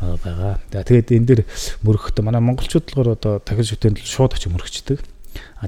байгаа. 0.00 0.60
За 0.72 0.82
тэгээд 0.84 1.14
энэ 1.14 1.26
дэр 1.26 1.40
мөргөхдөө 1.86 2.24
манай 2.24 2.42
монголчууд 2.42 2.84
болохоор 2.90 3.16
одоо 3.16 3.34
тахил 3.40 3.64
шүтэнд 3.64 4.02
шууд 4.02 4.34
очиж 4.34 4.50
мөргчдөг. 4.50 5.00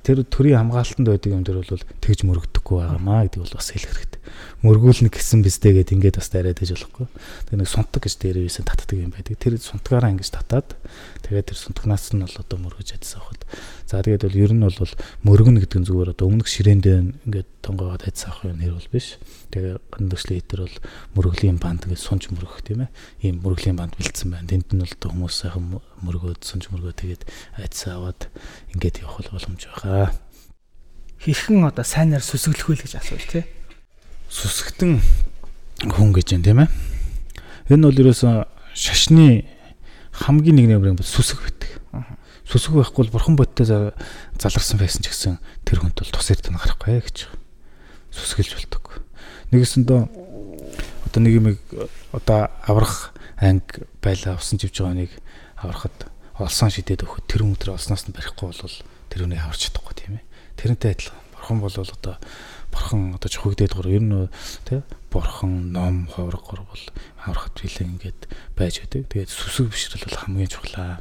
Тэр 0.03 0.26
төрийн 0.26 0.61
хамгаалтанд 0.61 1.09
байдаг 1.09 1.31
юм 1.33 1.45
дээр 1.47 1.62
бол 1.62 1.85
тэгж 2.03 2.21
мөрөгдөхгүй 2.26 2.76
байгаамаа 2.81 3.25
гэдэг 3.31 3.41
бол 3.45 3.57
бас 3.57 3.71
хэлэх 3.71 3.93
хэрэгтэй. 3.97 4.21
Мөргүүлнэ 4.67 5.09
гэсэн 5.15 5.41
бистэй 5.47 5.73
гэд 5.79 5.95
ингээд 5.95 6.19
бас 6.19 6.29
дараад 6.35 6.59
иж 6.59 6.71
болохгүй. 6.75 7.07
Тэгээ 7.07 7.61
нэг 7.62 7.71
сунтаг 7.71 8.03
гэж 8.03 8.15
дээрээс 8.19 8.59
татдаг 8.67 8.99
юм 8.99 9.15
байдаг. 9.15 9.38
Тэр 9.38 9.55
сунтагаараа 9.62 10.12
ингэж 10.12 10.31
татаад 10.35 10.75
тэгээд 11.23 11.55
тэр 11.55 11.59
сунтагнаас 11.59 12.11
нь 12.12 12.25
бол 12.26 12.37
одоо 12.43 12.59
мөргөж 12.59 12.88
ядсан 12.99 13.23
авахд. 13.23 13.47
За 13.87 14.03
тэгээд 14.03 14.26
бол 14.26 14.43
ер 14.43 14.53
нь 14.53 14.67
бол 14.67 14.93
мөргөнө 15.23 15.61
гэдэг 15.62 15.79
нь 15.79 15.87
зүгээр 15.87 16.12
одоо 16.19 16.26
өмнөх 16.26 16.50
ширээндээ 16.50 16.97
ингээд 17.31 17.49
тонгоогоод 17.62 18.03
ядсан 18.03 18.35
авах 18.35 18.50
юм 18.50 18.59
нэр 18.59 18.75
бол 18.75 18.91
биш. 18.91 19.19
Тэгээ 19.55 19.75
гандагшлын 19.95 20.38
хитэр 20.43 20.61
бол 20.67 20.76
мөргөлийн 21.15 21.59
банд 21.62 21.87
гэж 21.87 22.00
сунж 22.03 22.31
мөргөх 22.35 22.67
тийм 22.67 22.87
ээ. 22.87 22.91
Ийм 23.23 23.43
мөргөлийн 23.47 23.79
банд 23.79 23.95
бэлдсэн 23.95 24.35
байна. 24.35 24.50
Тэнд 24.50 24.75
нь 24.75 24.83
бол 24.83 24.91
хүмүүс 24.91 25.35
сайхан 25.47 25.79
мөргөөд 26.03 26.43
сунж 26.43 26.67
мөргөө 26.75 26.95
тэгээд 26.99 27.23
айцсан 27.62 27.99
аваад 28.03 28.26
ингээд 28.75 29.07
явах 29.07 29.23
боломж 29.31 29.62
байгаа. 29.71 29.86
Хэрхэн 31.23 31.62
одоо 31.66 31.85
сайнаар 31.87 32.23
сүсгэлэх 32.23 32.66
вэ 32.66 32.76
гэж 32.83 32.99
асууж 32.99 33.25
тий. 33.31 33.45
Сүсгтэн 34.31 34.99
хүн 35.87 36.11
гэж 36.11 36.38
юм 36.38 36.43
тийм 36.43 36.61
ээ. 36.66 36.71
Энэ 37.71 37.87
бол 37.87 38.00
ерөөсөө 38.02 38.47
шашны 38.75 39.47
хамгийн 40.12 40.57
нэг 40.59 40.66
нэмрэн 40.71 40.99
сүсэг 41.02 41.43
байдаг. 41.43 41.71
Сүсэг 42.47 42.78
байхгүй 42.78 43.07
бол 43.07 43.14
бурхан 43.14 43.37
бодтой 43.38 43.66
заларсан 43.66 44.78
байсан 44.78 45.02
ч 45.02 45.11
гэсэн 45.11 45.38
тэр 45.66 45.83
хүнд 45.83 45.99
бол 45.99 46.12
тус 46.14 46.31
эрдэнэ 46.31 46.59
гарахгүй 46.59 47.02
гэж. 47.02 47.26
Сүсгэлж 48.14 48.55
болдог. 48.55 49.02
Нэгэсэндөө 49.50 50.00
одоо 51.11 51.21
нэг 51.23 51.33
юм 51.35 51.47
одоо 52.12 52.50
аврах 52.66 53.14
анги 53.38 53.87
байлаа 54.02 54.38
усан 54.38 54.59
живж 54.59 54.78
байгаа 54.81 55.07
нэг 55.07 55.11
аврахад 55.59 56.11
олсон 56.38 56.71
шидэд 56.71 57.05
өгөхөд 57.05 57.26
тэр 57.28 57.45
өнөдөр 57.45 57.76
олсноос 57.76 58.07
нь 58.09 58.14
барихгүй 58.16 58.52
бол 58.52 58.75
тэр 59.17 59.25
үнийг 59.25 59.41
аварч 59.41 59.73
чадахгүй 59.73 59.95
тийм 59.97 60.21
ээ. 60.21 60.25
Тэрнтэй 60.61 60.93
адилхан. 60.93 61.25
Бурхан 61.33 61.59
бол 61.65 61.73
одоо 61.73 62.15
бурхан 62.69 63.03
одоо 63.17 63.29
чөхөгдээд 63.33 63.73
гор 63.73 63.89
ер 63.89 64.05
нь 64.05 64.29
тий 64.69 64.85
бурхан 65.09 65.73
ном 65.73 66.05
ховрогор 66.13 66.69
бол 66.69 66.85
аврахад 67.25 67.57
билээ 67.57 67.89
ингээд 67.89 68.21
байж 68.53 68.85
байдаг. 68.85 69.09
Тэгээд 69.09 69.33
сүсэг 69.33 69.73
бишрэл 69.73 70.05
бол 70.05 70.21
хамгийн 70.21 70.53
чухлаа. 70.53 71.01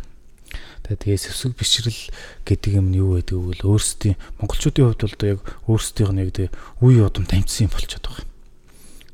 Тэгээд 0.88 1.28
сэвсэг 1.28 1.60
бишрэл 1.60 2.02
гэдэг 2.48 2.72
юм 2.80 2.96
нь 2.96 3.04
юу 3.04 3.20
байдаг 3.20 3.36
вэ? 3.36 3.60
Өөрсдийн 3.68 4.16
монголчуудын 4.40 4.96
хувьд 4.96 5.04
бол 5.04 5.32
яг 5.36 5.40
өөрсдийнх 5.68 6.14
нь 6.16 6.24
яг 6.24 6.56
үе 6.80 7.04
удам 7.04 7.28
тамцсан 7.28 7.68
болчиход 7.68 8.08
байгаа 8.08 8.36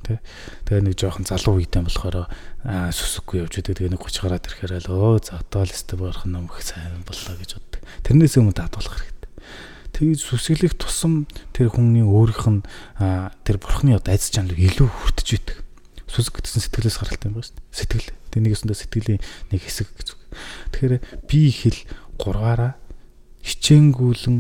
тий. 0.05 0.20
Тэгээ 0.70 0.86
нэг 0.86 0.96
жоохон 1.00 1.25
залуу 1.25 1.62
үедээ 1.62 1.88
болохоор 1.88 2.27
аа 2.67 2.89
сүсэггүй 2.91 3.41
явж 3.41 3.53
байдаг. 3.58 3.75
Тэгээ 3.79 3.93
нэг 3.96 4.03
30 4.03 4.22
гараад 4.22 4.46
ирэхээр 4.46 4.74
л 4.86 4.93
өө 4.93 5.15
за 5.25 5.39
одоо 5.39 5.63
л 5.65 5.74
өстө 5.74 5.96
борох 5.98 6.25
ном 6.27 6.46
их 6.51 6.62
сайн 6.62 7.01
боллоо 7.08 7.36
гэж 7.39 7.51
боддог. 7.81 8.05
Тэрнээс 8.05 8.38
өмнө 8.38 8.55
дадуулах 8.55 8.95
хэрэгтэй. 9.01 9.29
Тэгээд 9.91 10.21
сүсгэлэх 10.21 10.73
тусам 10.77 11.27
тэр 11.51 11.73
хүний 11.73 12.05
өөрийнх 12.05 12.45
нь 12.47 12.61
тэр 13.43 13.57
бурхны 13.57 13.97
одоо 13.97 14.13
айц 14.13 14.29
чанарыг 14.31 14.61
илүү 14.61 14.88
хүртэж 14.88 15.27
идэг. 15.35 15.57
Сүсэг 16.07 16.39
гэсэн 16.39 16.63
сэтгэлээс 16.63 16.97
гаралтай 17.01 17.27
юм 17.27 17.35
байна 17.39 17.47
шүү 17.47 17.55
дээ. 17.57 17.75
Сэтгэл. 17.75 18.09
Тэгээ 18.31 18.43
нэг 18.47 18.55
өсөндөө 18.55 18.77
сэтгэлийн 18.79 19.21
нэг 19.51 19.61
хэсэг 19.63 19.88
гэж. 19.95 20.07
Тэгэхээр 20.71 20.93
би 21.27 21.41
хэл 21.51 21.79
гургаараа 22.19 22.71
хичээнгүүлэн 23.43 24.38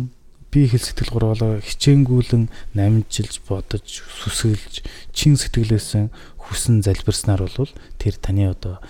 би 0.51 0.67
хэл 0.67 0.83
сэтгэл 0.83 1.15
гурвалаа 1.15 1.63
хичээнгүүлэн 1.63 2.51
намжилж 2.75 3.39
бодож 3.47 3.87
сүсгэлж 3.87 4.83
чин 5.15 5.39
сэтгэлээсээ 5.39 6.11
хүсэн 6.51 6.83
залбирснаар 6.83 7.47
бол 7.47 7.71
тэр 7.97 8.15
таны 8.19 8.51
одоо 8.51 8.83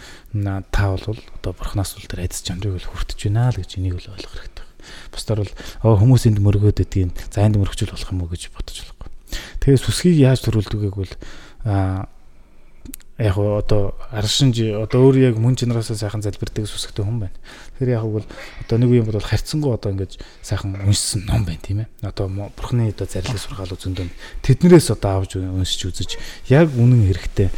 та 0.73 0.83
бол 0.97 1.17
одоо 1.37 1.51
бурхнаас 1.53 1.93
бол 1.95 2.09
тэр 2.09 2.25
айдас 2.25 2.41
чанарыг 2.41 2.81
бол 2.81 2.89
хүртэж 2.89 3.19
байна 3.29 3.53
л 3.53 3.61
гэж 3.61 3.77
энийг 3.77 4.01
л 4.01 4.11
ойлгох 4.11 4.35
хэрэгтэй. 4.41 4.67
Бусдаар 5.13 5.45
бол 5.45 5.99
хүмүүс 6.01 6.25
энд 6.27 6.39
мөргөөд 6.41 6.81
байдгийг 6.81 7.13
за 7.29 7.45
энд 7.45 7.61
мөргөжүүл 7.61 7.93
болох 7.93 8.11
юм 8.11 8.21
уу 8.25 8.33
гэж 8.33 8.49
бодож 8.49 8.77
болохгүй. 8.81 9.09
Тэгээ 9.61 9.77
сүсгийг 9.77 10.17
яаж 10.17 10.39
төрүүлдэг 10.41 10.81
гэвэл 10.81 11.15
а 11.69 12.09
яг 13.19 13.37
одоо 13.37 13.95
аршинж 14.11 14.61
одоо 14.81 15.11
өөр 15.11 15.31
яг 15.31 15.35
мөн 15.37 15.55
чанараасаа 15.59 15.97
сайхан 15.97 16.23
залбирдаг 16.23 16.65
сүсгтэй 16.65 17.05
хүн 17.05 17.27
байна. 17.27 17.37
Тэгэхээр 17.77 17.95
яг 17.97 18.05
бол 18.07 18.25
одоо 18.63 18.77
нэг 18.79 18.89
юм 18.91 19.05
бол 19.05 19.21
харьцангуй 19.21 19.73
одоо 19.75 19.91
ингэж 19.91 20.17
сайхан 20.41 20.79
уншсан 20.79 21.25
ном 21.27 21.45
байна 21.45 21.61
тийм 21.61 21.83
ээ. 21.85 21.89
Одоо 22.01 22.27
бурхны 22.29 22.89
одоо 22.89 23.05
зарлиг 23.05 23.37
сургаал 23.37 23.75
зөндөө 23.75 24.09
тэднэрээс 24.41 24.89
одоо 24.95 25.21
авч 25.21 25.37
уншиж 25.37 25.81
үзэж 25.91 26.11
яг 26.49 26.71
үнэн 26.73 27.11
хэрэгтэй 27.11 27.49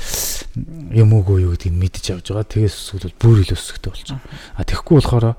юм 0.97 1.15
уугүй 1.15 1.47
юу 1.47 1.55
гэдгийг 1.55 1.77
мэдэж 1.79 2.05
авч 2.17 2.33
байгаа. 2.33 2.49
Тэгээс 2.49 2.75
сүсгэл 2.75 3.15
бүр 3.21 3.47
илүү 3.47 3.55
сүсгтэй 3.55 3.91
болчих. 3.93 4.19
А 4.57 4.67
тэгэхгүй 4.67 4.99
болохоор 4.99 5.37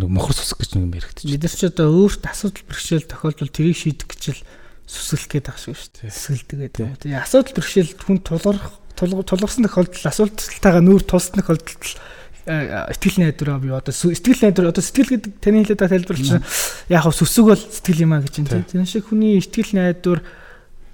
нэг 0.00 0.08
мохор 0.08 0.36
сүсг 0.36 0.60
гэж 0.60 0.76
нэг 0.76 0.84
юм 0.88 0.96
яригдчих. 0.96 1.28
Бид 1.28 1.44
нар 1.44 1.52
ч 1.52 1.62
одоо 1.68 1.88
өөрт 1.92 2.24
асуудал 2.24 2.64
бэрхшээл 2.64 3.08
тохиолдвол 3.08 3.52
тэрийг 3.52 3.76
шийдэх 3.76 4.08
гэж 4.08 4.24
л 4.32 4.40
сүсгэлэх 4.88 5.28
гээд 5.32 5.46
байгаа 5.52 5.60
шүү 5.60 5.88
дээ. 6.00 6.12
Сүсгэлдэг 6.12 6.58
гэдэг. 6.72 6.88
Тэгээ 7.04 7.20
асуудал 7.20 7.56
бэрхшээл 7.56 7.92
хүн 8.00 8.18
тулгарх 8.24 8.81
тулгарсан 9.02 9.66
тохиолдолд 9.66 10.06
асуулталтайгаа 10.06 10.82
нүүр 10.82 11.02
туссан 11.02 11.42
тохиолдолд 11.42 11.98
итгэл 12.46 13.22
найдвараа 13.22 13.58
би 13.62 13.70
одоо 13.70 13.94
сэтгэл 13.94 14.42
найдвар 14.42 14.70
одоо 14.74 14.82
сэтгэл 14.82 15.14
гэдэг 15.14 15.32
таны 15.38 15.62
хэлээд 15.62 15.82
тайлбарлаж 15.86 16.42
яг 16.90 17.02
хав 17.02 17.14
сүсэг 17.14 17.44
бол 17.46 17.58
сэтгэл 17.58 18.02
юм 18.02 18.14
а 18.14 18.22
гэж 18.22 18.34
байна 18.42 18.66
тийм. 18.66 18.82
Шиг 18.82 19.06
хүний 19.06 19.38
итгэл 19.38 19.78
найдвар 19.78 20.26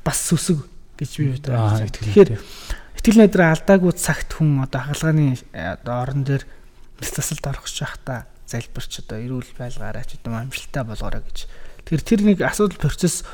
бас 0.05 0.19
сүсэг 0.29 0.61
гэж 1.01 1.11
би 1.17 1.33
бодож 1.37 1.89
тэгэхээр 1.89 2.31
итгэл 3.01 3.21
найдвараа 3.25 3.57
алдаагүй 3.57 3.93
цагт 3.97 4.37
хүн 4.37 4.61
одоо 4.61 4.93
хагалгааны 4.93 5.41
одоо 5.57 5.95
орон 6.05 6.25
дээр 6.29 6.45
мэс 7.01 7.17
тасалд 7.17 7.45
орох 7.49 7.65
гэж 7.65 7.77
байхдаа 7.81 8.29
залбирч 8.45 8.93
одоо 9.05 9.17
эрүүл 9.17 9.53
байлгаараа 9.57 10.05
ч 10.05 10.21
гэдэг 10.21 10.33
амжилттай 10.33 10.85
болгоорой 10.85 11.25
гэж. 11.25 11.39
Тэр 11.89 12.01
тэр 12.05 12.21
нэг 12.29 12.45
асуудал 12.45 12.77
процесс 12.77 13.25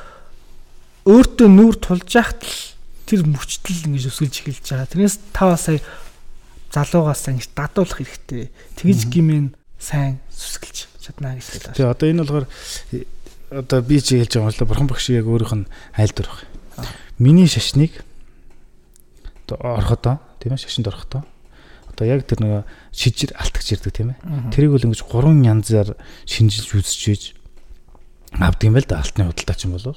өөртөө 1.02 1.49
нүүр 1.50 1.76
тулж 1.83 2.11
яхад 2.14 2.47
л 2.47 2.74
тэр 3.04 3.25
мөчтөл 3.28 3.88
ингэж 3.88 4.08
өсгөлж 4.08 4.34
эхэлж 4.44 4.66
байгаа. 4.73 4.90
Тэрнээс 4.90 5.16
та 5.32 5.56
сая 5.56 5.80
залуугаас 6.73 7.28
ингэж 7.30 7.49
дадуулах 7.54 7.99
хэрэгтэй. 8.00 8.50
Тэгж 8.80 9.00
гимэн 9.12 9.54
сайн 9.78 10.18
сүсгэлж 10.32 10.88
чадна 10.99 11.37
гэж 11.37 11.46
хэлээ. 11.46 11.76
Тэгээ 11.76 11.92
одоо 11.92 12.06
энэ 12.08 12.23
болохоор 12.25 12.46
одоо 13.52 13.78
би 13.84 14.00
чи 14.00 14.18
хэлж 14.18 14.32
байгаа 14.40 14.50
юм 14.50 14.56
л 14.56 14.68
бурхан 14.68 14.88
багш 14.88 15.06
яг 15.12 15.28
өөрийнх 15.28 15.54
нь 15.54 15.70
айлдвар 15.94 16.28
баг. 16.28 16.40
Миний 17.20 17.46
шашныг 17.46 17.92
одоо 19.46 19.56
ороходоо 19.61 20.16
тийм 20.40 20.56
ээ 20.56 20.64
шашинд 20.64 20.88
ороходоо 20.88 21.23
одоо 21.92 22.04
яг 22.08 22.26
тэр 22.26 22.40
нэг 22.42 22.66
шижир 22.90 23.37
алтгч 23.38 23.78
ирдэг 23.78 23.92
тийм 23.94 24.08
ээ. 24.16 24.50
Тэрийг 24.50 24.75
бол 24.75 24.87
ингэж 24.88 25.06
гурван 25.06 25.44
янзаар 25.46 25.94
шинжилж 26.26 26.75
үзэж 26.75 27.38
авдаг 28.41 28.64
юм 28.67 28.75
байл 28.75 28.88
да 28.88 28.99
алтны 29.03 29.31
худалдаач 29.31 29.61
юм 29.64 29.76
бол 29.79 29.95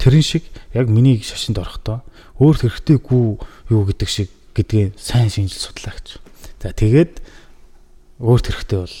тэрэн 0.00 0.24
шиг 0.24 0.44
яг 0.72 0.88
миний 0.88 1.20
шашинд 1.20 1.58
орохдоо 1.58 2.00
өөр 2.40 2.56
хэрэгтэйгүй 2.64 3.24
юу 3.70 3.82
гэдэг 3.84 4.08
шиг 4.08 4.28
гэдгийг 4.54 4.96
сайн 4.96 5.28
шинжил 5.28 5.60
судлаа 5.60 5.92
гэж. 5.98 6.18
За 6.62 6.72
тэгээд 6.72 7.20
өөр 8.22 8.40
хэрэгтэй 8.40 8.78
бол 8.80 8.98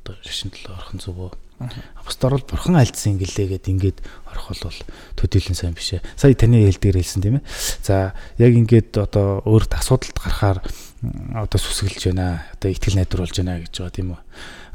одоо 0.00 0.14
шашинд 0.24 0.54
л 0.56 0.72
орох 0.72 0.92
нь 0.96 1.02
үү? 1.02 1.30
Бусдаар 2.02 2.34
бол 2.38 2.48
бурхан 2.50 2.78
альдсан 2.78 3.18
гэлээгээд 3.20 3.70
ингээд 3.70 3.98
орох 4.30 4.50
бол 4.50 4.78
төдийлэн 5.14 5.54
сайн 5.54 5.74
биш 5.74 5.94
ээ. 5.94 6.02
Сая 6.18 6.34
таны 6.34 6.58
хэлдгээр 6.66 6.98
хэлсэн 6.98 7.22
тийм 7.22 7.38
ээ. 7.38 7.46
За 7.82 8.14
яг 8.38 8.52
ингээд 8.56 8.98
одоо 8.98 9.42
өөрт 9.46 9.78
асуудалд 9.78 10.18
гарахаар 10.18 10.58
одоо 11.38 11.58
сүсгэлж 11.62 12.10
байна. 12.10 12.42
Одоо 12.58 12.74
ихтгэл 12.74 12.98
найдварлаж 12.98 13.36
байна 13.38 13.62
гэж 13.62 13.74
байгаа 13.78 13.94
тийм 13.94 14.08
үү? 14.10 14.20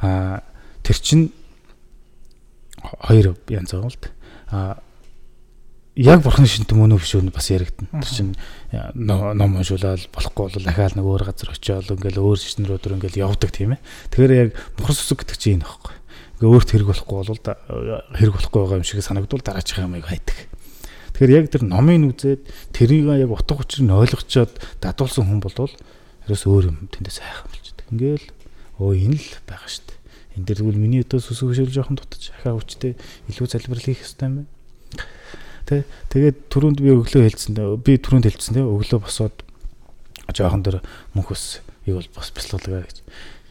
Аа 0.03 0.43
тэр 0.83 0.97
чинь 1.03 1.35
хоёр 2.81 3.37
янз 3.49 3.71
да. 3.71 4.09
А 4.49 4.79
яг 5.97 6.21
бурхны 6.21 6.45
шинтэн 6.45 6.77
мөн 6.77 6.97
биш 6.97 7.17
үү 7.17 7.33
бас 7.33 7.49
яригдана. 7.49 8.01
Тэр 8.05 8.13
чинь 8.13 8.33
ном 8.93 9.57
уншуулаад 9.57 10.05
болохгүй 10.13 10.43
бол 10.53 10.63
дахиад 10.63 10.93
нэг 10.93 11.05
өөр 11.09 11.25
газар 11.25 11.51
очиод 11.57 11.89
ингээл 11.89 12.21
өөр 12.21 12.37
шинээр 12.37 12.77
өдөр 12.77 13.01
ингээл 13.01 13.25
явдаг 13.25 13.49
тийм 13.49 13.73
ээ. 13.73 13.81
Тэгэхээр 14.13 14.33
яг 14.37 14.49
бурхан 14.77 14.93
сүсэг 14.93 15.25
гэдэг 15.25 15.37
чинь 15.41 15.57
энэ 15.57 15.65
байхгүй. 15.65 15.95
Ингээ 16.37 16.53
өөрт 16.53 16.69
хэрэг 16.69 16.87
болохгүй 16.93 17.17
бол 17.17 17.41
хэрэг 18.13 18.33
болохгүй 18.37 18.59
байгаа 18.61 18.77
юм 18.77 18.85
шиг 18.85 19.01
санагдвал 19.01 19.41
дараачих 19.41 19.81
юм 19.81 19.97
аяг 19.97 20.05
хайдаг. 20.05 20.37
Тэгэхээр 21.17 21.33
яг 21.33 21.45
тэр 21.49 21.63
номын 21.65 22.13
үзээд 22.13 22.45
тэрийг 22.77 23.09
яг 23.17 23.33
утга 23.33 23.57
учир 23.57 23.81
нь 23.81 23.89
ойлгочоод 23.89 24.53
дадуулсан 24.77 25.25
хүн 25.25 25.41
болвол 25.41 25.73
ерөөс 26.29 26.43
өөр 26.45 26.69
юм 26.69 26.77
тэндээс 26.93 27.25
хайх 27.25 27.41
юм 27.41 27.49
болчихдог. 27.57 27.85
Ингээл 27.89 28.27
өө 28.77 28.93
энэ 29.01 29.17
л 29.17 29.33
байгаа 29.49 29.65
шүү 29.65 29.81
дээ. 29.89 29.96
Энд 30.37 30.45
дээр 30.45 30.61
тэгвэл 30.61 30.77
миний 30.77 31.01
өдөө 31.01 31.17
сүсэг 31.17 31.49
хөшөөл 31.49 31.73
жоохон 31.73 31.97
дутаж 31.97 32.29
ахаа 32.37 32.61
хүчтэй 32.61 32.93
илүү 33.33 33.47
залбирал 33.49 33.81
хийх 33.81 34.05
хэрэгтэй 34.05 34.27
юм 34.29 34.35
байна. 34.37 34.49
Тэ 35.65 35.83
тэгээд 36.13 36.37
түрүүнд 36.53 36.79
би 36.79 36.93
өглөө 36.93 37.23
хэлсэн. 37.25 37.57
Би 37.81 37.97
түрүүнд 37.97 38.29
хэлсэн 38.29 38.53
дээ. 38.55 38.69
Өглөө 38.69 39.01
босоод 39.01 39.35
жоохон 40.31 40.61
дэр 40.61 40.77
мөнхөс 41.17 41.65
ийг 41.89 41.97
бол 41.97 42.09
бас 42.15 42.29
бяцлаглаа 42.31 42.85
гэж. 42.85 43.01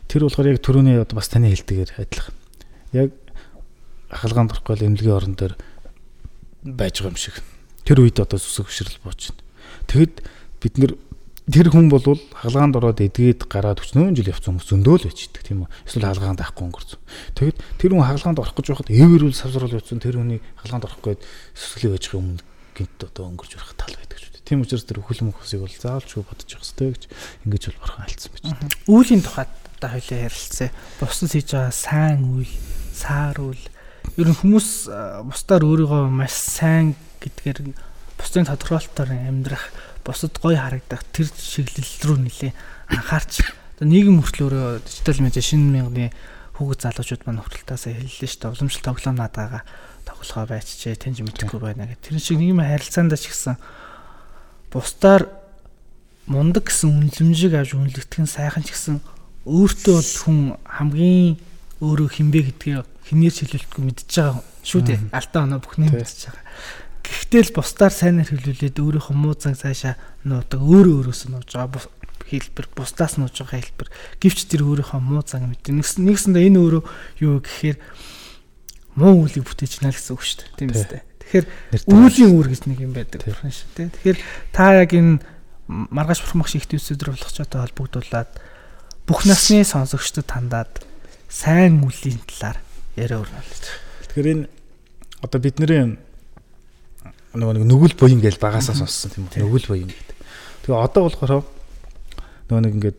Тэр 0.07 0.31
болохоор 0.31 0.50
яг 0.55 0.62
түрүүний 0.62 1.02
бас 1.11 1.28
таны 1.28 1.50
хэлдгээр 1.50 1.99
адилхан. 1.99 2.37
Яг 2.95 3.11
ахалгаанд 4.09 4.55
орохгүй 4.55 4.87
эмнэлгийн 4.87 5.16
орон 5.19 5.35
дээр 5.35 5.59
байж 6.62 7.02
байгаа 7.02 7.12
юм 7.12 7.21
шиг. 7.21 7.43
Тэр 7.83 8.00
үед 8.07 8.23
одоо 8.23 8.38
сүсэг 8.38 8.71
хөшрөл 8.71 9.02
бууж 9.02 9.35
байна. 9.35 9.43
Тэгэд 9.90 10.14
бид 10.62 10.75
нэр 10.78 10.93
тэр 11.47 11.71
хүн 11.71 11.87
бол 11.87 12.03
хаалгаанд 12.35 12.75
ороод 12.75 12.99
эдгээд 12.99 13.47
гараад 13.47 13.79
40 13.79 14.19
жил 14.19 14.31
явцсан 14.35 14.59
хүмүүс 14.59 14.67
зөндөө 14.67 14.95
л 14.99 15.07
байж 15.07 15.21
идэг 15.31 15.43
тийм 15.47 15.62
үү? 15.62 15.71
Эсвэл 15.87 16.11
хаалгаанд 16.11 16.43
авахгүй 16.43 16.65
өнгөрцөн 16.67 17.00
тэгэд 17.38 17.57
тэр 17.79 17.91
хүн 17.95 18.03
хаалгаанд 18.03 18.38
орох 18.43 18.55
гэж 18.59 18.67
байхад 18.75 18.91
эвэрүүл 18.91 19.38
савсруулж 19.38 19.75
явцсан 19.79 20.03
тэр 20.03 20.19
хүний 20.19 20.43
хаалгаанд 20.59 20.87
орох 20.91 21.00
гээд 21.07 21.23
сүсгэлээ 21.55 21.95
байж 21.95 22.05
байгаа 22.11 22.19
өмнө 22.19 22.43
гинт 22.75 22.99
одоо 23.07 23.25
өнгөрч 23.31 23.53
урах 23.55 23.73
тал 23.79 23.95
байдаг 23.95 24.19
ч 24.19 24.25
үү 24.26 24.37
тийм 24.43 24.62
учраас 24.67 24.87
тэр 24.87 24.99
хөл 25.03 25.23
мөхсийг 25.26 25.62
бол 25.62 25.71
заавалчгүй 25.71 26.23
бодож 26.26 26.50
явах 26.50 26.67
хэрэгтэй 26.67 26.91
гэж 26.95 27.03
ингэж 27.47 27.62
бол 27.67 27.81
бурхан 27.83 28.05
альцсан 28.07 28.31
байж 28.35 28.43
байна. 28.47 28.75
Үүлийн 28.87 29.23
тухайд 29.23 29.53
та 29.81 29.87
хоёлаа 29.91 30.19
ярилцсан 30.26 30.71
бусдад 31.03 31.31
хийж 31.35 31.49
байгаа 31.50 31.75
сайн 31.75 32.21
үйл 32.31 32.55
саар 32.95 33.38
үйл. 33.43 33.65
Ер 34.15 34.29
нь 34.31 34.38
хүмүүс 34.38 34.69
бусдаар 35.26 35.62
өөрийгөө 35.67 36.03
маш 36.15 36.35
сайн 36.37 36.95
гэдгээр 37.21 37.59
бусдын 38.17 38.47
тодорхойлолтоор 38.47 39.11
амьдрах 39.12 39.65
бусад 40.07 40.39
гоё 40.39 40.57
харагдах 40.57 41.03
тэр 41.11 41.27
чиглэл 41.35 41.93
рүү 42.07 42.19
нэлээ 42.23 42.53
анхаарч 42.95 43.43
нийгэм 43.83 44.23
мөртлөөрөө 44.23 44.87
дижитал 44.87 45.21
медиа 45.21 45.43
шинэ 45.43 45.69
мянганы 45.75 46.15
хүүхэд 46.57 46.81
залуучууд 46.87 47.23
маань 47.27 47.43
хүртэлтаасаа 47.45 47.93
хэллээ 47.93 48.31
шүү 48.31 48.41
дээ. 48.41 48.53
Уламжлал 48.57 48.87
тоглоом 48.89 49.17
надаага 49.21 49.61
тоглохоо 50.09 50.47
байчжээ 50.49 50.97
тэнж 50.97 51.21
мэдэхгүй 51.21 51.61
байна 51.61 51.85
гэх. 51.85 52.01
Тэр 52.01 52.17
шиг 52.17 52.41
нийгмийн 52.41 52.73
харилцаандаа 52.73 53.21
ч 53.21 53.29
гэсэн 53.29 53.61
бусдаар 54.73 55.29
мундаг 56.25 56.65
гэсэн 56.71 56.89
үнэлэмжийг 56.97 57.53
авч 57.53 57.77
үнэлэгдэх 57.77 58.21
нь 58.25 58.31
сайхан 58.31 58.65
ч 58.65 58.73
гэсэн 58.73 59.05
өөртөө 59.45 59.95
бол 60.01 60.15
хүн 60.25 60.39
хамгийн 60.65 61.37
өөрөө 61.85 62.09
хинбэ 62.09 62.41
гэдгийг 62.57 62.89
хинээр 63.05 63.35
шилжүүлэхгүй 63.37 63.83
мэдчихэж 63.85 64.15
байгаа 64.17 64.43
шүү 64.65 64.81
дээ. 64.81 64.99
Алтаа 65.13 65.45
оноо 65.45 65.61
бүхний 65.61 65.93
мэдчихэж 65.93 66.33
байгаа. 66.33 66.45
Гэхдээ 67.07 67.43
л 67.47 67.57
бусдаар 67.57 67.95
сайнаар 67.95 68.29
хэлүүлээд 68.31 68.77
өөрийнхөө 68.83 69.17
муу 69.17 69.35
зан 69.39 69.55
цаашаа 69.55 69.95
нуудаг 70.27 70.61
өөрөө 70.61 70.95
өөрөөс 71.07 71.23
нь 71.27 71.33
нууж 71.35 71.51
байгаа 71.55 71.87
хэлбэр 72.27 72.67
бусдаас 72.75 73.17
нууж 73.19 73.35
байгаа 73.39 73.63
хэлбэр 73.63 73.89
гівч 74.19 74.39
тэр 74.51 74.67
өөрийнхөө 74.67 75.01
муу 75.01 75.23
зан 75.23 75.47
мэд. 75.47 75.71
Нэгсэндээ 75.71 76.51
энэ 76.51 76.59
өөрөө 76.59 76.83
юу 77.23 77.39
гэхээр 77.39 77.79
муу 78.99 79.27
үлийг 79.27 79.47
бүтээж 79.47 79.83
байна 79.83 79.95
гэсэн 79.95 80.15
үг 80.17 80.23
шүү 80.27 80.39
дээ. 80.43 80.59
Тийм 80.59 80.71
үстэй. 80.75 81.03
Тэгэхээр 81.23 81.47
үүлийн 81.87 82.31
үүр 82.35 82.47
гэж 82.51 82.63
нэг 82.67 82.79
юм 82.83 82.93
байдаг 82.95 83.21
бурхан 83.23 83.55
шүү 83.55 83.71
дээ. 83.79 83.95
Тэгэхээр 83.95 84.19
та 84.51 84.65
яг 84.75 84.91
энэ 84.91 85.23
маргааш 85.67 86.21
бурхан 86.27 86.43
багш 86.43 86.55
их 86.59 86.67
төсөдөр 86.67 87.15
болгочтой 87.15 87.47
холбогдуулаад 87.47 88.31
бүх 89.07 89.21
насны 89.27 89.63
сонсогчдод 89.63 90.27
хандаад 90.27 90.83
сайн 91.31 91.83
үлийн 91.83 92.19
талаар 92.26 92.59
яриа 92.99 93.23
өрнөлөө. 93.23 93.63
Тэгэхээр 94.11 94.30
энэ 94.35 94.45
одоо 95.23 95.39
бидний 95.43 95.99
нөгөө 97.37 97.55
нэг 97.61 97.65
нүгэл 97.69 97.95
буян 98.01 98.21
гэж 98.25 98.37
багасаа 98.41 98.77
сонссон 98.77 99.13
тийм 99.13 99.29
үү. 99.29 99.45
Нүгэл 99.45 99.69
буян 99.71 99.91
гэдэг. 99.93 100.17
Тэгээ 100.65 100.81
одоо 100.81 101.03
болохоор 101.07 101.45
нөгөө 102.49 102.63
нэг 102.65 102.75
ингээд 102.81 102.99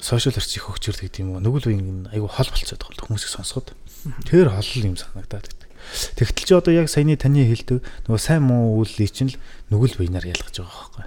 сошиал 0.00 0.36
харьцах 0.36 0.64
хөгжөр 0.66 0.96
гэдэг 1.06 1.20
юм 1.22 1.36
уу. 1.36 1.44
Нүгэл 1.44 1.68
буян 1.70 2.08
айгу 2.10 2.28
хол 2.28 2.50
болцоод 2.50 2.80
байгаа 2.82 3.06
хүмүүсийг 3.06 3.32
сонсоход. 3.32 3.72
Тэр 4.26 4.50
хол 4.50 4.70
юм 4.82 4.96
санагдаад 4.96 5.46
байдаг. 5.46 5.66
Тэгтэл 6.18 6.46
чи 6.46 6.54
одоо 6.54 6.72
яг 6.74 6.90
саяны 6.90 7.14
таны 7.14 7.46
хэлдэг 7.46 7.78
нөгөө 8.10 8.20
сайн 8.20 8.42
муу 8.42 8.82
үйлийг 8.82 9.12
чинь 9.14 9.30
л 9.30 9.38
нүгэл 9.70 10.02
буянаар 10.02 10.26
ялгаж 10.34 10.58
байгаа 10.58 11.06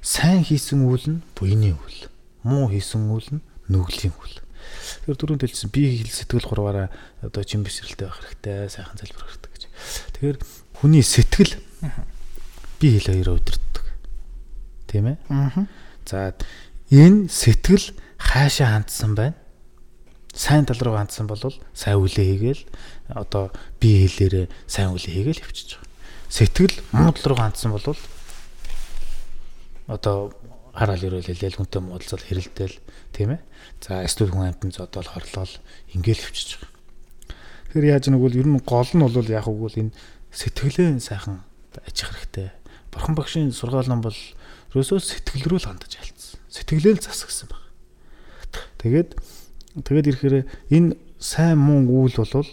Сайн 0.00 0.46
хийсэн 0.46 0.86
үйл 0.86 1.06
нь 1.10 1.22
буйны 1.34 1.74
үйл. 1.74 2.06
Муу 2.46 2.70
хийсэн 2.70 3.10
үйл 3.10 3.28
нь 3.34 3.42
нүглийн 3.66 4.14
үйл. 4.14 4.38
Тэр 5.04 5.16
дөрөнд 5.18 5.42
хэлсэн 5.42 5.70
би 5.74 6.00
хэл 6.00 6.14
сэтгэл 6.14 6.46
хурваараа 6.46 6.88
одоо 7.24 7.42
чин 7.42 7.66
бисрэлтэй 7.66 8.06
байх 8.06 8.20
хэрэгтэй, 8.22 8.70
сайхан 8.70 8.96
залбирах 8.96 9.28
хэрэгтэй 9.28 9.50
гэж. 9.50 9.62
Тэгэхээр 10.14 10.38
хүний 10.78 11.02
сэтгэл 11.02 11.52
би 12.80 12.96
хэл 12.96 13.12
хоёроо 13.12 13.36
өдөрддөг. 13.40 13.84
Тийм 14.88 15.06
ээ? 15.12 15.16
Аа. 15.28 15.66
За 16.04 16.34
энэ 16.90 17.28
сэтгэл 17.28 17.94
хаашаа 18.18 18.80
хандсан 18.80 19.14
байна? 19.14 19.36
Сайн 20.32 20.64
тал 20.64 20.80
руу 20.80 20.96
хандсан 20.96 21.26
бол 21.26 21.40
сайн 21.74 21.98
үлээ 22.00 22.26
хийгээл 22.36 22.62
одоо 23.12 23.50
би 23.80 24.06
хэлээрээ 24.06 24.46
сайн 24.66 24.94
үлээ 24.94 25.14
хийгээл 25.20 25.44
явчихж 25.44 25.76
байгаа. 25.76 25.88
Сэтгэл 26.30 26.76
муу 26.92 27.12
тал 27.12 27.26
руу 27.32 27.40
хандсан 27.40 27.70
бол 27.72 27.84
одоо 29.90 30.32
хараал 30.74 31.02
ирүүл 31.02 31.26
хэлээл 31.26 31.58
хүнтэй 31.58 31.82
муудалцал 31.82 32.22
хэрэлдээл 32.22 32.76
тийм 33.12 33.34
ээ. 33.34 33.40
За 33.82 34.06
эсвэл 34.06 34.30
хүн 34.30 34.54
амтан 34.54 34.70
зодоол 34.70 35.08
хорлол 35.10 35.52
ингээл 35.92 36.24
явчихж 36.30 36.62
байгаа. 36.62 36.70
Тэгэхээр 37.74 37.90
яаж 37.90 38.04
нэг 38.08 38.22
бол 38.22 38.38
ер 38.38 38.46
нь 38.46 38.62
гол 38.62 38.90
нь 38.94 39.02
бол 39.02 39.30
яг 39.34 39.46
үгүй 39.50 39.90
энэ 39.90 39.94
сэтгэлээ 40.30 41.02
сайхан 41.02 41.42
ажих 41.86 42.10
хэрэгтэй. 42.10 42.50
Бурхан 42.90 43.14
багшийн 43.14 43.52
сургаал 43.52 43.86
ном 43.86 44.02
бол 44.02 44.16
ерөөсөө 44.74 44.98
сэтгэл 44.98 45.46
рүү 45.46 45.60
л 45.62 45.68
хандаж 45.70 45.94
альцсан. 45.98 46.40
Сэтгэлээ 46.50 46.98
л 46.98 47.04
засгсан 47.04 47.48
баг. 47.50 47.62
Тэгээд 48.82 49.14
тэгээд 49.86 50.10
ирэхээр 50.10 50.36
энэ 50.74 50.98
сайн 51.22 51.58
муу 51.58 52.06
үйл 52.06 52.16
бол 52.18 52.48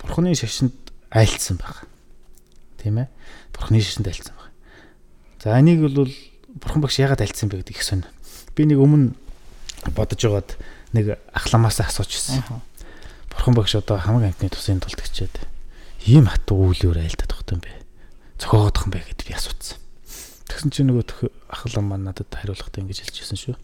бурханы 0.00 0.34
шашинд 0.34 0.74
айлцсан 1.10 1.60
баг. 1.60 1.86
Тийм 2.82 2.98
ээ? 3.02 3.08
Бурханы 3.54 3.78
шашинд 3.78 4.08
айлцсан 4.10 4.34
баг. 4.34 4.50
За 5.42 5.58
энийг 5.58 5.82
бол 5.84 6.10
бурхан 6.58 6.82
багш 6.82 6.98
яагаад 6.98 7.22
айлцсан 7.22 7.52
бэ 7.52 7.62
гэдэг 7.62 7.76
их 7.76 7.84
сонь. 7.86 8.06
Би 8.56 8.66
нэг 8.66 8.82
өмнө 8.82 9.14
бодож 9.94 10.18
байгаад 10.18 10.58
нэг 10.96 11.20
ахламаас 11.30 11.78
асуучсан. 11.80 12.42
Бурхан 13.30 13.54
багш 13.54 13.76
одоо 13.76 14.00
хамаг 14.00 14.32
амтны 14.32 14.48
тусын 14.50 14.80
тулд 14.80 14.98
гिचээд 14.98 15.36
ийм 16.08 16.26
хатуу 16.26 16.72
үйлөөр 16.72 17.04
айлдаад 17.04 17.30
байгаа 17.30 17.54
юм 17.54 17.62
бэ? 17.62 17.85
Зохиогоодох 18.38 18.86
юм 18.86 18.92
бэ 18.92 19.02
би 19.02 19.32
асуусан. 19.34 19.78
Тэгсэн 20.46 20.70
чинь 20.70 20.88
нөгөө 20.92 21.30
ахлан 21.50 21.84
маань 21.88 22.06
надад 22.06 22.30
хариулахдаа 22.30 22.80
ингэж 22.84 23.02
хэлчихсэн 23.02 23.38
шүү. 23.38 23.56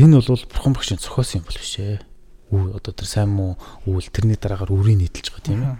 Энэ 0.00 0.24
бол 0.24 0.44
бурхан 0.48 0.72
багшийн 0.72 1.00
зохиосон 1.02 1.42
юм 1.42 1.46
бол 1.46 1.60
биш 1.60 1.76
ээ. 1.78 2.00
Үу 2.52 2.76
одоо 2.76 2.92
тэр 2.96 3.08
сайн 3.08 3.28
муу 3.28 3.60
үйл 3.84 4.08
тэрний 4.08 4.40
дараагаар 4.40 4.72
үрийг 4.72 5.04
нийтэлж 5.04 5.28
байгаа 5.28 5.44
тийм 5.44 5.60
ээ. 5.62 5.76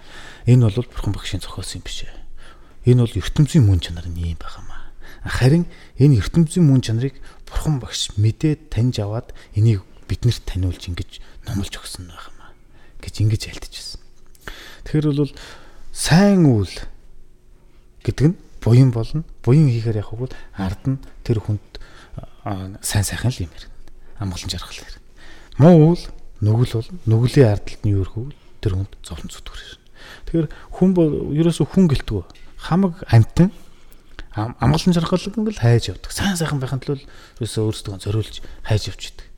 Энэ 0.53 0.69
бол 0.69 0.85
бурхан 0.85 1.13
багшийн 1.17 1.41
зохиосон 1.41 1.81
юм 1.81 1.85
биш 1.89 2.05
ээ. 2.05 2.13
Энэ 2.93 3.03
бол 3.09 3.19
ертөнцийн 3.19 3.65
мөн 3.65 3.81
чанар 3.81 4.07
нь 4.11 4.21
юм 4.21 4.37
байгаамаа. 4.37 4.93
Харин 5.25 5.65
энэ 5.97 6.21
ертөнцийн 6.21 6.67
мөн 6.67 6.85
чанарыг 6.85 7.17
бурхан 7.49 7.81
багш 7.81 8.13
мэдээд 8.21 8.69
таньж 8.69 9.01
аваад 9.01 9.33
энийг 9.57 9.81
биднэрт 10.11 10.45
таниулж 10.45 10.83
ингэж 10.93 11.25
номлож 11.49 11.73
өгсөн 11.73 12.11
байгаамаа 12.11 12.51
гэж 13.01 13.15
ингэж 13.23 13.43
альтжсэн. 13.49 14.01
Тэгэхээр 14.85 15.07
бол 15.15 15.33
сайн 15.95 16.45
үйл 16.45 16.75
гэдэг 18.03 18.27
нь 18.31 18.37
буян 18.63 18.91
болно. 18.91 19.25
Буян 19.43 19.71
хийхээр 19.71 20.03
яг 20.03 20.11
хөө 20.11 20.31
ард 20.59 20.83
нь 20.87 20.99
тэр 21.27 21.43
хүнд 21.43 21.63
сайн 22.83 23.05
сайхан 23.07 23.31
л 23.31 23.43
юм 23.47 23.53
ярина. 23.55 23.75
Амгалан 24.19 24.51
жаргал 24.51 24.79
ярина. 24.79 25.03
Муу 25.59 25.95
үл 25.95 26.03
нүгэл 26.43 26.75
бол 26.83 26.91
нүглийн 27.07 27.55
ардалт 27.55 27.83
нь 27.87 27.95
юу 27.95 28.03
ирхүү 28.03 28.25
тэр 28.63 28.75
хүнд 28.79 28.93
зовлон 29.03 29.31
зүтгэр 29.31 29.63
ирнэ. 29.63 29.83
Тэгэхээр 30.27 30.49
хүн 30.75 30.91
ерөөсөө 31.39 31.67
хүн 31.71 31.87
гэлтгүү 31.91 32.23
хамаг 32.63 33.03
амтан 33.11 33.51
амгалан 34.35 34.95
жаргал 34.95 35.23
ингээл 35.23 35.63
хайж 35.63 35.95
явдаг. 35.95 36.11
Сайн 36.11 36.39
сайхан 36.39 36.59
байхын 36.59 36.83
тулд 36.83 37.05
ерөөсөө 37.39 37.63
өөрсдөө 37.69 37.95
зориулж 38.01 38.43
хайж 38.67 38.83
явж 38.91 39.03
идэг. 39.13 39.29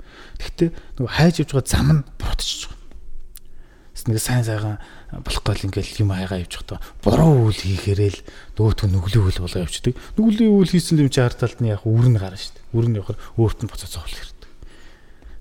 Гэхдээ 0.40 0.68
нөгөө 1.00 1.12
хайж 1.12 1.34
явж 1.42 1.50
байгаа 1.52 1.68
зам 1.68 1.88
нь 1.92 2.02
буурчихж 2.20 2.70
байгаа. 2.70 2.80
Нэг 4.04 4.20
сайн 4.20 4.44
сайхан 4.44 4.78
болох 5.20 5.42
гол 5.44 5.66
ингээл 5.68 6.00
юм 6.02 6.10
хайгаа 6.10 6.42
явчих 6.42 6.64
тоо 6.64 6.80
буруу 7.04 7.52
үйл 7.52 7.60
хийхээрэл 7.60 8.20
нөгөөтгөө 8.58 8.88
нүглийн 8.90 9.24
үйл 9.28 9.40
болоо 9.44 9.60
явчихдаг. 9.62 9.94
Нүглийн 10.18 10.50
үйл 10.50 10.72
хийсэн 10.72 10.98
юм 10.98 11.10
чи 11.12 11.20
ард 11.20 11.38
талд 11.38 11.60
нь 11.60 11.70
яг 11.70 11.84
үр 11.86 12.08
нь 12.08 12.18
гарна 12.18 12.40
шүү 12.40 12.56
дээ. 12.56 12.74
Үр 12.74 12.86
нь 12.88 12.96
явахаар 12.98 13.18
өөрт 13.38 13.58
нь 13.62 13.70
буцаа 13.70 13.90
зовлох 13.90 14.10
хэрэгтэй. 14.10 14.50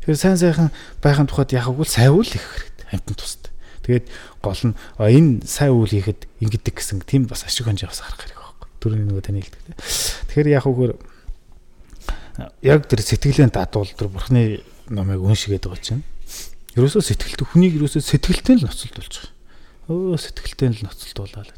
Тэгэхээр 0.04 0.20
сайн 0.20 0.38
сайхан 0.38 0.70
байхын 1.00 1.28
тухайд 1.32 1.56
яг 1.56 1.72
үгүй 1.72 1.88
сайн 1.88 2.14
үйл 2.14 2.28
хийх 2.28 2.44
хэрэгтэй. 2.44 2.88
Амтан 2.92 3.16
тусад. 3.18 3.44
Тэгээд 3.88 4.06
гол 4.44 4.62
нь 4.68 4.76
энэ 5.00 5.32
сайн 5.48 5.74
үйл 5.74 5.94
хийхэд 5.96 6.22
ингэдэг 6.44 6.76
гэсэн 6.76 7.02
тийм 7.08 7.26
бас 7.26 7.48
ашиг 7.48 7.66
хонж 7.66 7.88
яваас 7.88 8.04
харах 8.04 8.20
хэрэг 8.20 8.40
байхгүй. 8.40 8.68
түрүүний 8.84 9.08
нөгөө 9.10 9.24
таны 9.24 9.40
хэлдэг. 9.42 9.80
Тэгэхээр 10.28 10.50
яг 10.54 10.66
үгээр 10.68 10.94
яг 12.64 12.82
тэр 12.88 13.02
сэтгэлээ 13.04 13.50
дадуул 13.54 13.92
тэр 13.92 14.10
бурхны 14.12 14.64
номыг 14.90 15.20
уншигээд 15.24 15.68
байгаа 15.68 15.84
чинь. 15.84 16.04
Ерөөсөө 16.74 17.04
сэтгэлд 17.06 17.42
хүнийг 17.54 17.78
ерөөсөө 17.78 18.02
сэтгэлтэй 18.02 18.56
л 18.58 18.66
ноцолдуулж 18.66 19.14
байгаа. 19.14 19.33
Өө 19.92 20.16
сэтгэлтэй 20.16 20.70
л 20.72 20.86
ноцолдуулаад 20.88 21.52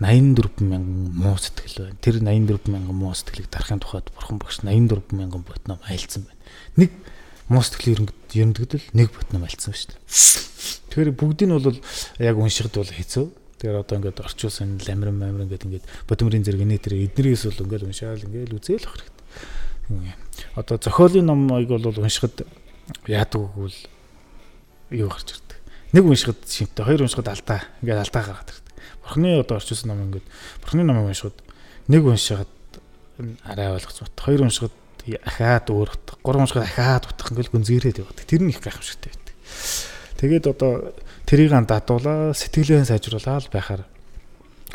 84 0.00 0.60
мянган 0.60 1.16
муу 1.16 1.36
сэтгэл 1.40 1.88
байна. 1.88 2.00
Тэр 2.04 2.20
84 2.20 2.68
мянган 2.68 2.96
муу 2.96 3.14
сэтгэлийг 3.16 3.48
дарахын 3.48 3.80
тухайд 3.80 4.12
бурхан 4.12 4.36
багш 4.36 4.60
84 4.60 5.16
мянган 5.16 5.42
ботном 5.46 5.80
айлцсан 5.88 6.28
байна. 6.28 6.40
Нэг 6.76 6.90
муу 7.48 7.64
сэтгэл 7.64 8.04
ерөндөгдөл 8.36 8.84
нэг 8.92 9.08
ботном 9.16 9.48
айлцсан 9.48 9.72
шүү 9.72 9.96
дээ. 9.96 10.00
Тэгэхээр 10.92 11.16
бүгдийг 11.16 11.48
нь 11.48 11.56
бол 11.56 11.80
яг 12.20 12.36
уншихад 12.36 12.76
бол 12.76 12.92
хэцүү. 12.92 13.26
Тэгэхээр 13.60 13.80
одоо 13.80 13.96
ингээд 13.96 14.24
орчуулсан 14.28 14.76
ламрын 14.84 15.16
мамрын 15.16 15.48
ингээд 15.48 15.64
ингээд 15.64 15.86
бодомрын 16.04 16.44
зэрэг 16.44 16.64
нэтэр 16.68 17.00
эднэрээс 17.00 17.48
бол 17.48 17.64
ингээд 17.64 17.86
уншаал 17.88 18.24
ингээд 18.28 18.56
үзээл 18.56 18.84
ах 18.84 18.94
хэрэгтэй 18.96 19.20
одоо 20.54 20.78
зохиолын 20.78 21.26
номыг 21.26 21.68
бол 21.68 21.86
уншихад 21.86 22.46
яадаг 23.06 23.40
үгүй 23.40 23.72
юу 24.90 25.08
гарч 25.08 25.34
ирдэг. 25.34 25.49
Нэг 25.92 26.04
уншихад 26.06 26.38
шимтэй, 26.46 26.84
хоёр 26.86 27.02
уншихад 27.02 27.28
алдаа. 27.28 27.60
Ингээд 27.82 28.02
алдаа 28.06 28.22
гаргаад 28.22 28.50
ирдэг. 28.54 28.70
Бурхны 29.02 29.28
одоо 29.40 29.56
орчуулсан 29.58 29.88
ном 29.90 30.06
ингээд 30.06 30.26
Бурхны 30.62 30.82
номыг 30.86 31.10
уншихад 31.10 31.36
нэг 31.90 32.02
уншихад 32.06 32.50
арай 33.44 33.74
ойлгоц 33.74 33.98
бат. 34.06 34.14
Хоёр 34.22 34.46
уншихад 34.46 34.74
ахаад 35.26 35.66
өөр 35.70 35.90
утга. 35.90 36.14
Гурван 36.22 36.46
уншихад 36.46 36.70
ахаад 36.70 37.10
утга 37.10 37.34
ингээд 37.34 37.50
гүнзгийрээд 37.50 38.00
явдаг. 38.06 38.24
Тэр 38.26 38.46
нь 38.46 38.54
их 38.54 38.62
гайхамшигтай 38.62 39.10
байдаг. 39.10 39.34
Тэгээд 40.20 40.46
одоо 40.46 40.94
тэрийг 41.26 41.52
дадуулаа, 41.66 42.36
сэтгэлээ 42.38 42.86
сайжруулаад 42.86 43.50
байхаар 43.50 43.82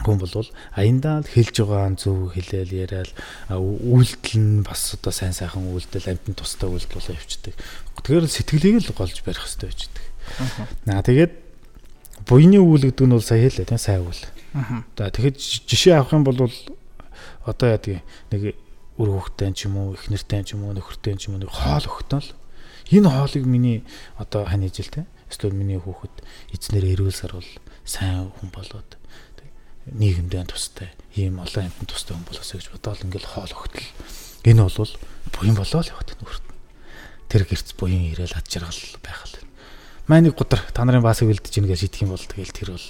хүн 0.04 0.19
бол 0.19 0.47
аяндаа 0.75 1.23
хэлж 1.23 1.63
байгаа 1.63 1.95
зөв 1.95 2.36
хэлээл 2.36 2.73
яриад 2.84 3.12
үйлдэл 3.47 4.36
нь 4.36 4.60
бас 4.65 4.97
одоо 4.99 5.13
сайн 5.15 5.32
сайхан 5.32 5.71
үйлдэл 5.71 6.12
амтны 6.12 6.36
тустай 6.36 6.67
үйлдэл 6.67 6.99
болоо 6.99 7.15
явчихдаг. 7.15 7.56
Тэгэхээр 8.04 8.28
сэтгэлийг 8.28 8.84
л 8.84 8.91
голж 8.91 9.23
барих 9.23 9.39
хэрэгтэй 9.39 9.69
байждаг. 9.71 10.05
Аа 10.88 11.02
тэгээд 11.06 11.34
буйны 12.28 12.60
үйл 12.60 12.90
гэдэг 12.90 13.06
нь 13.06 13.16
бол 13.16 13.24
сая 13.24 13.42
хэлээ 13.44 13.70
тийм 13.70 13.82
сайн 13.82 14.04
үйл. 14.06 14.22
За 14.98 15.12
тэгэхэд 15.12 15.38
жишээ 15.40 16.00
авах 16.00 16.14
юм 16.14 16.24
бол 16.24 16.50
одоо 17.46 17.68
яадаг 17.70 18.02
нэг 18.32 18.56
үр 18.98 19.10
хөвгтэй 19.20 19.52
ч 19.54 19.68
юм 19.68 19.78
уу, 19.78 19.94
их 19.94 20.08
нэртэй 20.08 20.44
ч 20.48 20.56
юм 20.56 20.66
уу, 20.66 20.74
нөхөртэй 20.74 21.16
ч 21.20 21.28
юм 21.28 21.38
уу 21.38 21.44
нэг 21.44 21.52
хоол 21.52 21.86
өгтөн 21.86 22.24
л 22.24 22.32
энэ 22.92 23.10
хоолыг 23.12 23.44
миний 23.46 23.84
одоо 24.16 24.48
хань 24.48 24.66
ижил 24.66 24.88
те. 24.88 25.06
Эсвэл 25.30 25.58
миний 25.58 25.78
хүүхэд 25.82 26.24
эзнэр 26.56 26.96
эрүүл 26.96 27.12
сар 27.12 27.36
бол 27.36 27.52
сайн 27.84 28.32
хүн 28.32 28.50
болоод 28.54 28.98
нийгэмдээ 29.86 30.50
тустай 30.50 30.90
ийм 31.14 31.38
олон 31.38 31.70
амьтанд 31.70 31.90
тустай 31.90 32.18
хүн 32.18 32.26
болоосоо 32.26 32.58
гэж 32.58 32.68
бодоол 32.74 33.06
ингээл 33.06 33.30
хоол 33.30 33.54
өгтөл 33.54 33.90
энэ 34.50 34.66
бол 34.66 34.92
буян 35.30 35.58
болоо 35.58 35.82
л 35.86 35.92
яваад 35.94 36.10
нөхөрт 36.18 36.46
тэр 37.30 37.44
гэрц 37.46 37.70
буян 37.78 38.10
ирээл 38.10 38.34
ад 38.34 38.50
жаргал 38.50 38.82
байх 39.06 39.22
л 39.30 39.45
маа 40.08 40.20
нэг 40.22 40.36
гутар 40.36 40.62
та 40.74 40.86
нарын 40.86 41.04
баасыг 41.04 41.30
үлдэж 41.30 41.54
ийн 41.60 41.68
гэж 41.70 41.80
шийдэх 41.86 42.04
юм 42.06 42.13
бол 42.13 42.22
тэгэл 42.22 42.54
тэр 42.54 42.70
бол 42.76 42.88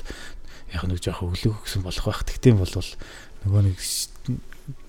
яг 0.74 0.84
нэг 0.86 1.00
жоох 1.00 1.24
өглөг 1.24 1.54
өгсөн 1.64 1.82
болох 1.84 2.06
байх 2.06 2.24
тэгтийн 2.28 2.58
бол 2.60 2.72
нөгөө 3.46 3.62
нэг 3.72 3.78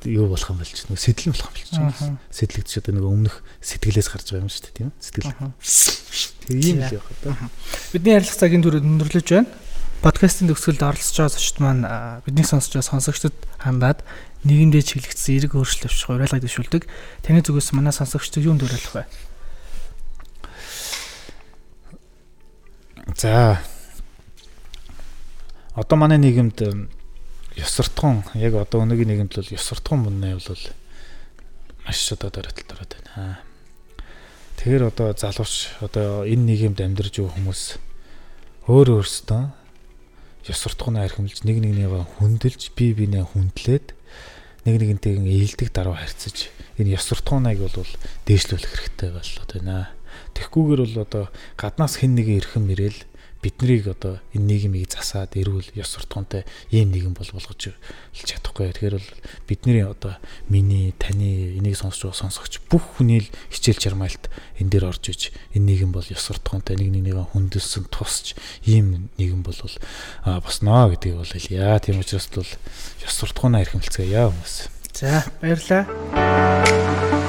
юу 0.08 0.26
болох 0.32 0.50
юм 0.50 0.58
болж 0.58 0.72
нэг 0.88 0.98
сэтлэн 0.98 1.32
болох 1.36 1.52
юм 1.52 1.56
болж 1.56 1.72
байна. 2.00 2.18
Сэтлэгдэж 2.32 2.74
одоо 2.80 2.92
нэг 2.96 3.04
өмнөх 3.04 3.36
сэтгэлээс 3.60 4.08
гарч 4.08 4.26
байгаа 4.32 4.44
юм 4.44 4.50
шүү 4.50 4.64
дээ 4.64 4.76
тийм 4.76 4.88
үү? 4.88 4.96
Сэтгэл. 5.04 5.34
Тэгээ 6.48 6.64
ийм 6.64 6.78
л 6.80 6.96
явах 6.96 7.10
одоо. 7.20 7.32
Бидний 7.92 8.14
ярилцах 8.16 8.40
цагийн 8.40 8.64
түрүү 8.64 8.80
өндөрлөж 8.80 9.28
байна 9.30 9.50
подкастын 10.04 10.50
төгсгөлд 10.52 10.82
оролцож 10.84 11.16
байгаа 11.16 11.34
зочд 11.34 11.56
маань 11.58 11.82
бидний 12.22 12.44
сонсож 12.44 12.76
байгаа 12.76 12.90
сонсогчдод 12.94 13.36
хандаад 13.58 14.04
нийгэмдээ 14.44 14.82
чиглэгдсэн 14.84 15.34
эрг 15.40 15.56
өөрчлөлт 15.56 15.88
авчих 15.88 16.10
уриалгыг 16.12 16.44
дэвшүүлдэг. 16.44 16.82
Таны 17.24 17.40
зүгээс 17.40 17.72
манай 17.72 17.90
сонсогчдод 17.96 18.44
юунд 18.44 18.62
уриалах 18.62 18.92
вэ? 18.92 19.04
За. 23.14 23.62
Одоо 25.74 25.96
манай 25.96 26.18
нийгэмд 26.18 26.58
ёс 27.56 27.70
суртахуун 27.70 28.26
яг 28.34 28.58
одоо 28.58 28.82
өнөөгийн 28.82 29.14
нийгэмд 29.14 29.32
бол 29.38 29.54
ёс 29.54 29.62
суртахуун 29.62 30.10
мөнөө 30.10 30.42
бол 30.42 30.64
маш 31.86 32.00
одоо 32.10 32.30
дөрөлтөд 32.34 32.72
ороод 32.74 32.92
байна. 32.98 33.38
Тэгэхээр 34.58 34.90
одоо 34.90 35.14
залууч 35.14 35.54
одоо 35.86 36.26
энэ 36.26 36.44
нийгэмд 36.50 36.82
амьдарч 36.82 37.22
байгаа 37.22 37.36
хүмүүс 37.38 37.62
өөр 38.66 38.88
өөрсдөө 38.98 39.42
ёс 40.50 40.58
суртахуунаа 40.58 41.06
архимлж 41.06 41.46
нэг 41.46 41.62
нэгнийгээ 41.62 42.18
хүндэлж 42.18 42.74
бие 42.74 42.90
биенээ 42.98 43.22
хүндлээд 43.22 43.94
нэг 44.66 44.74
нэгнтэйгээ 44.82 45.38
ээлдэг 45.46 45.70
даруй 45.70 45.94
харьцаж 45.94 46.50
энэ 46.74 46.98
ёс 46.98 47.06
суртахууныг 47.06 47.62
бол 47.62 47.90
дээшлүүлэх 48.26 48.72
хэрэгтэй 48.74 49.10
боллоо 49.14 49.44
байна. 49.46 49.94
Тэгхгүйгээр 50.36 50.80
бол 50.84 50.96
одоо 51.02 51.24
гаднаас 51.56 51.98
хэн 51.98 52.12
нэгэн 52.14 52.38
ирхэн 52.44 52.64
мөрөөл 52.68 53.00
биднийг 53.46 53.86
одоо 53.86 54.18
энэ 54.34 54.58
нийгмийг 54.66 54.90
засаад 54.90 55.36
эрүүл 55.38 55.70
ёс 55.78 55.94
суртахуунтай 55.94 56.42
ийм 56.74 56.90
нийгэм 56.90 57.14
бол 57.14 57.30
болгож 57.30 57.78
чадахгүй. 58.12 58.74
Тэгэхээр 58.74 58.96
бол 58.98 59.10
бидний 59.46 59.84
одоо 59.86 60.18
миний 60.48 60.90
таны 60.98 61.54
энийг 61.60 61.76
сонсож 61.78 62.10
байгаа 62.10 62.26
сонсогч 62.26 62.64
бүх 62.66 62.98
хүний 62.98 63.22
л 63.22 63.30
хичээл 63.52 63.78
чармайлт 63.78 64.26
энэ 64.58 64.70
дээр 64.72 64.90
орж 64.90 65.04
иж 65.12 65.22
энэ 65.54 65.78
нийгэм 65.78 65.92
бол 65.94 66.06
ёс 66.08 66.22
суртахуунтай 66.26 66.74
нэг 66.74 66.90
нэгнийгээ 66.90 67.30
хүндэлсэн 67.36 67.86
тусч 67.92 68.34
ийм 68.66 69.12
нийгэм 69.14 69.46
бол 69.46 69.60
босноо 70.24 70.90
гэдгийг 70.90 71.20
бол 71.20 71.30
хэлье. 71.30 71.78
Тийм 71.78 72.02
учраас 72.02 72.26
бол 72.34 72.50
ёс 73.06 73.14
суртахуунаа 73.14 73.62
эрхэмлцгээе 73.62 74.26
хүмүүс. 74.26 74.54
За 74.96 75.22
баярлаа. 75.38 77.25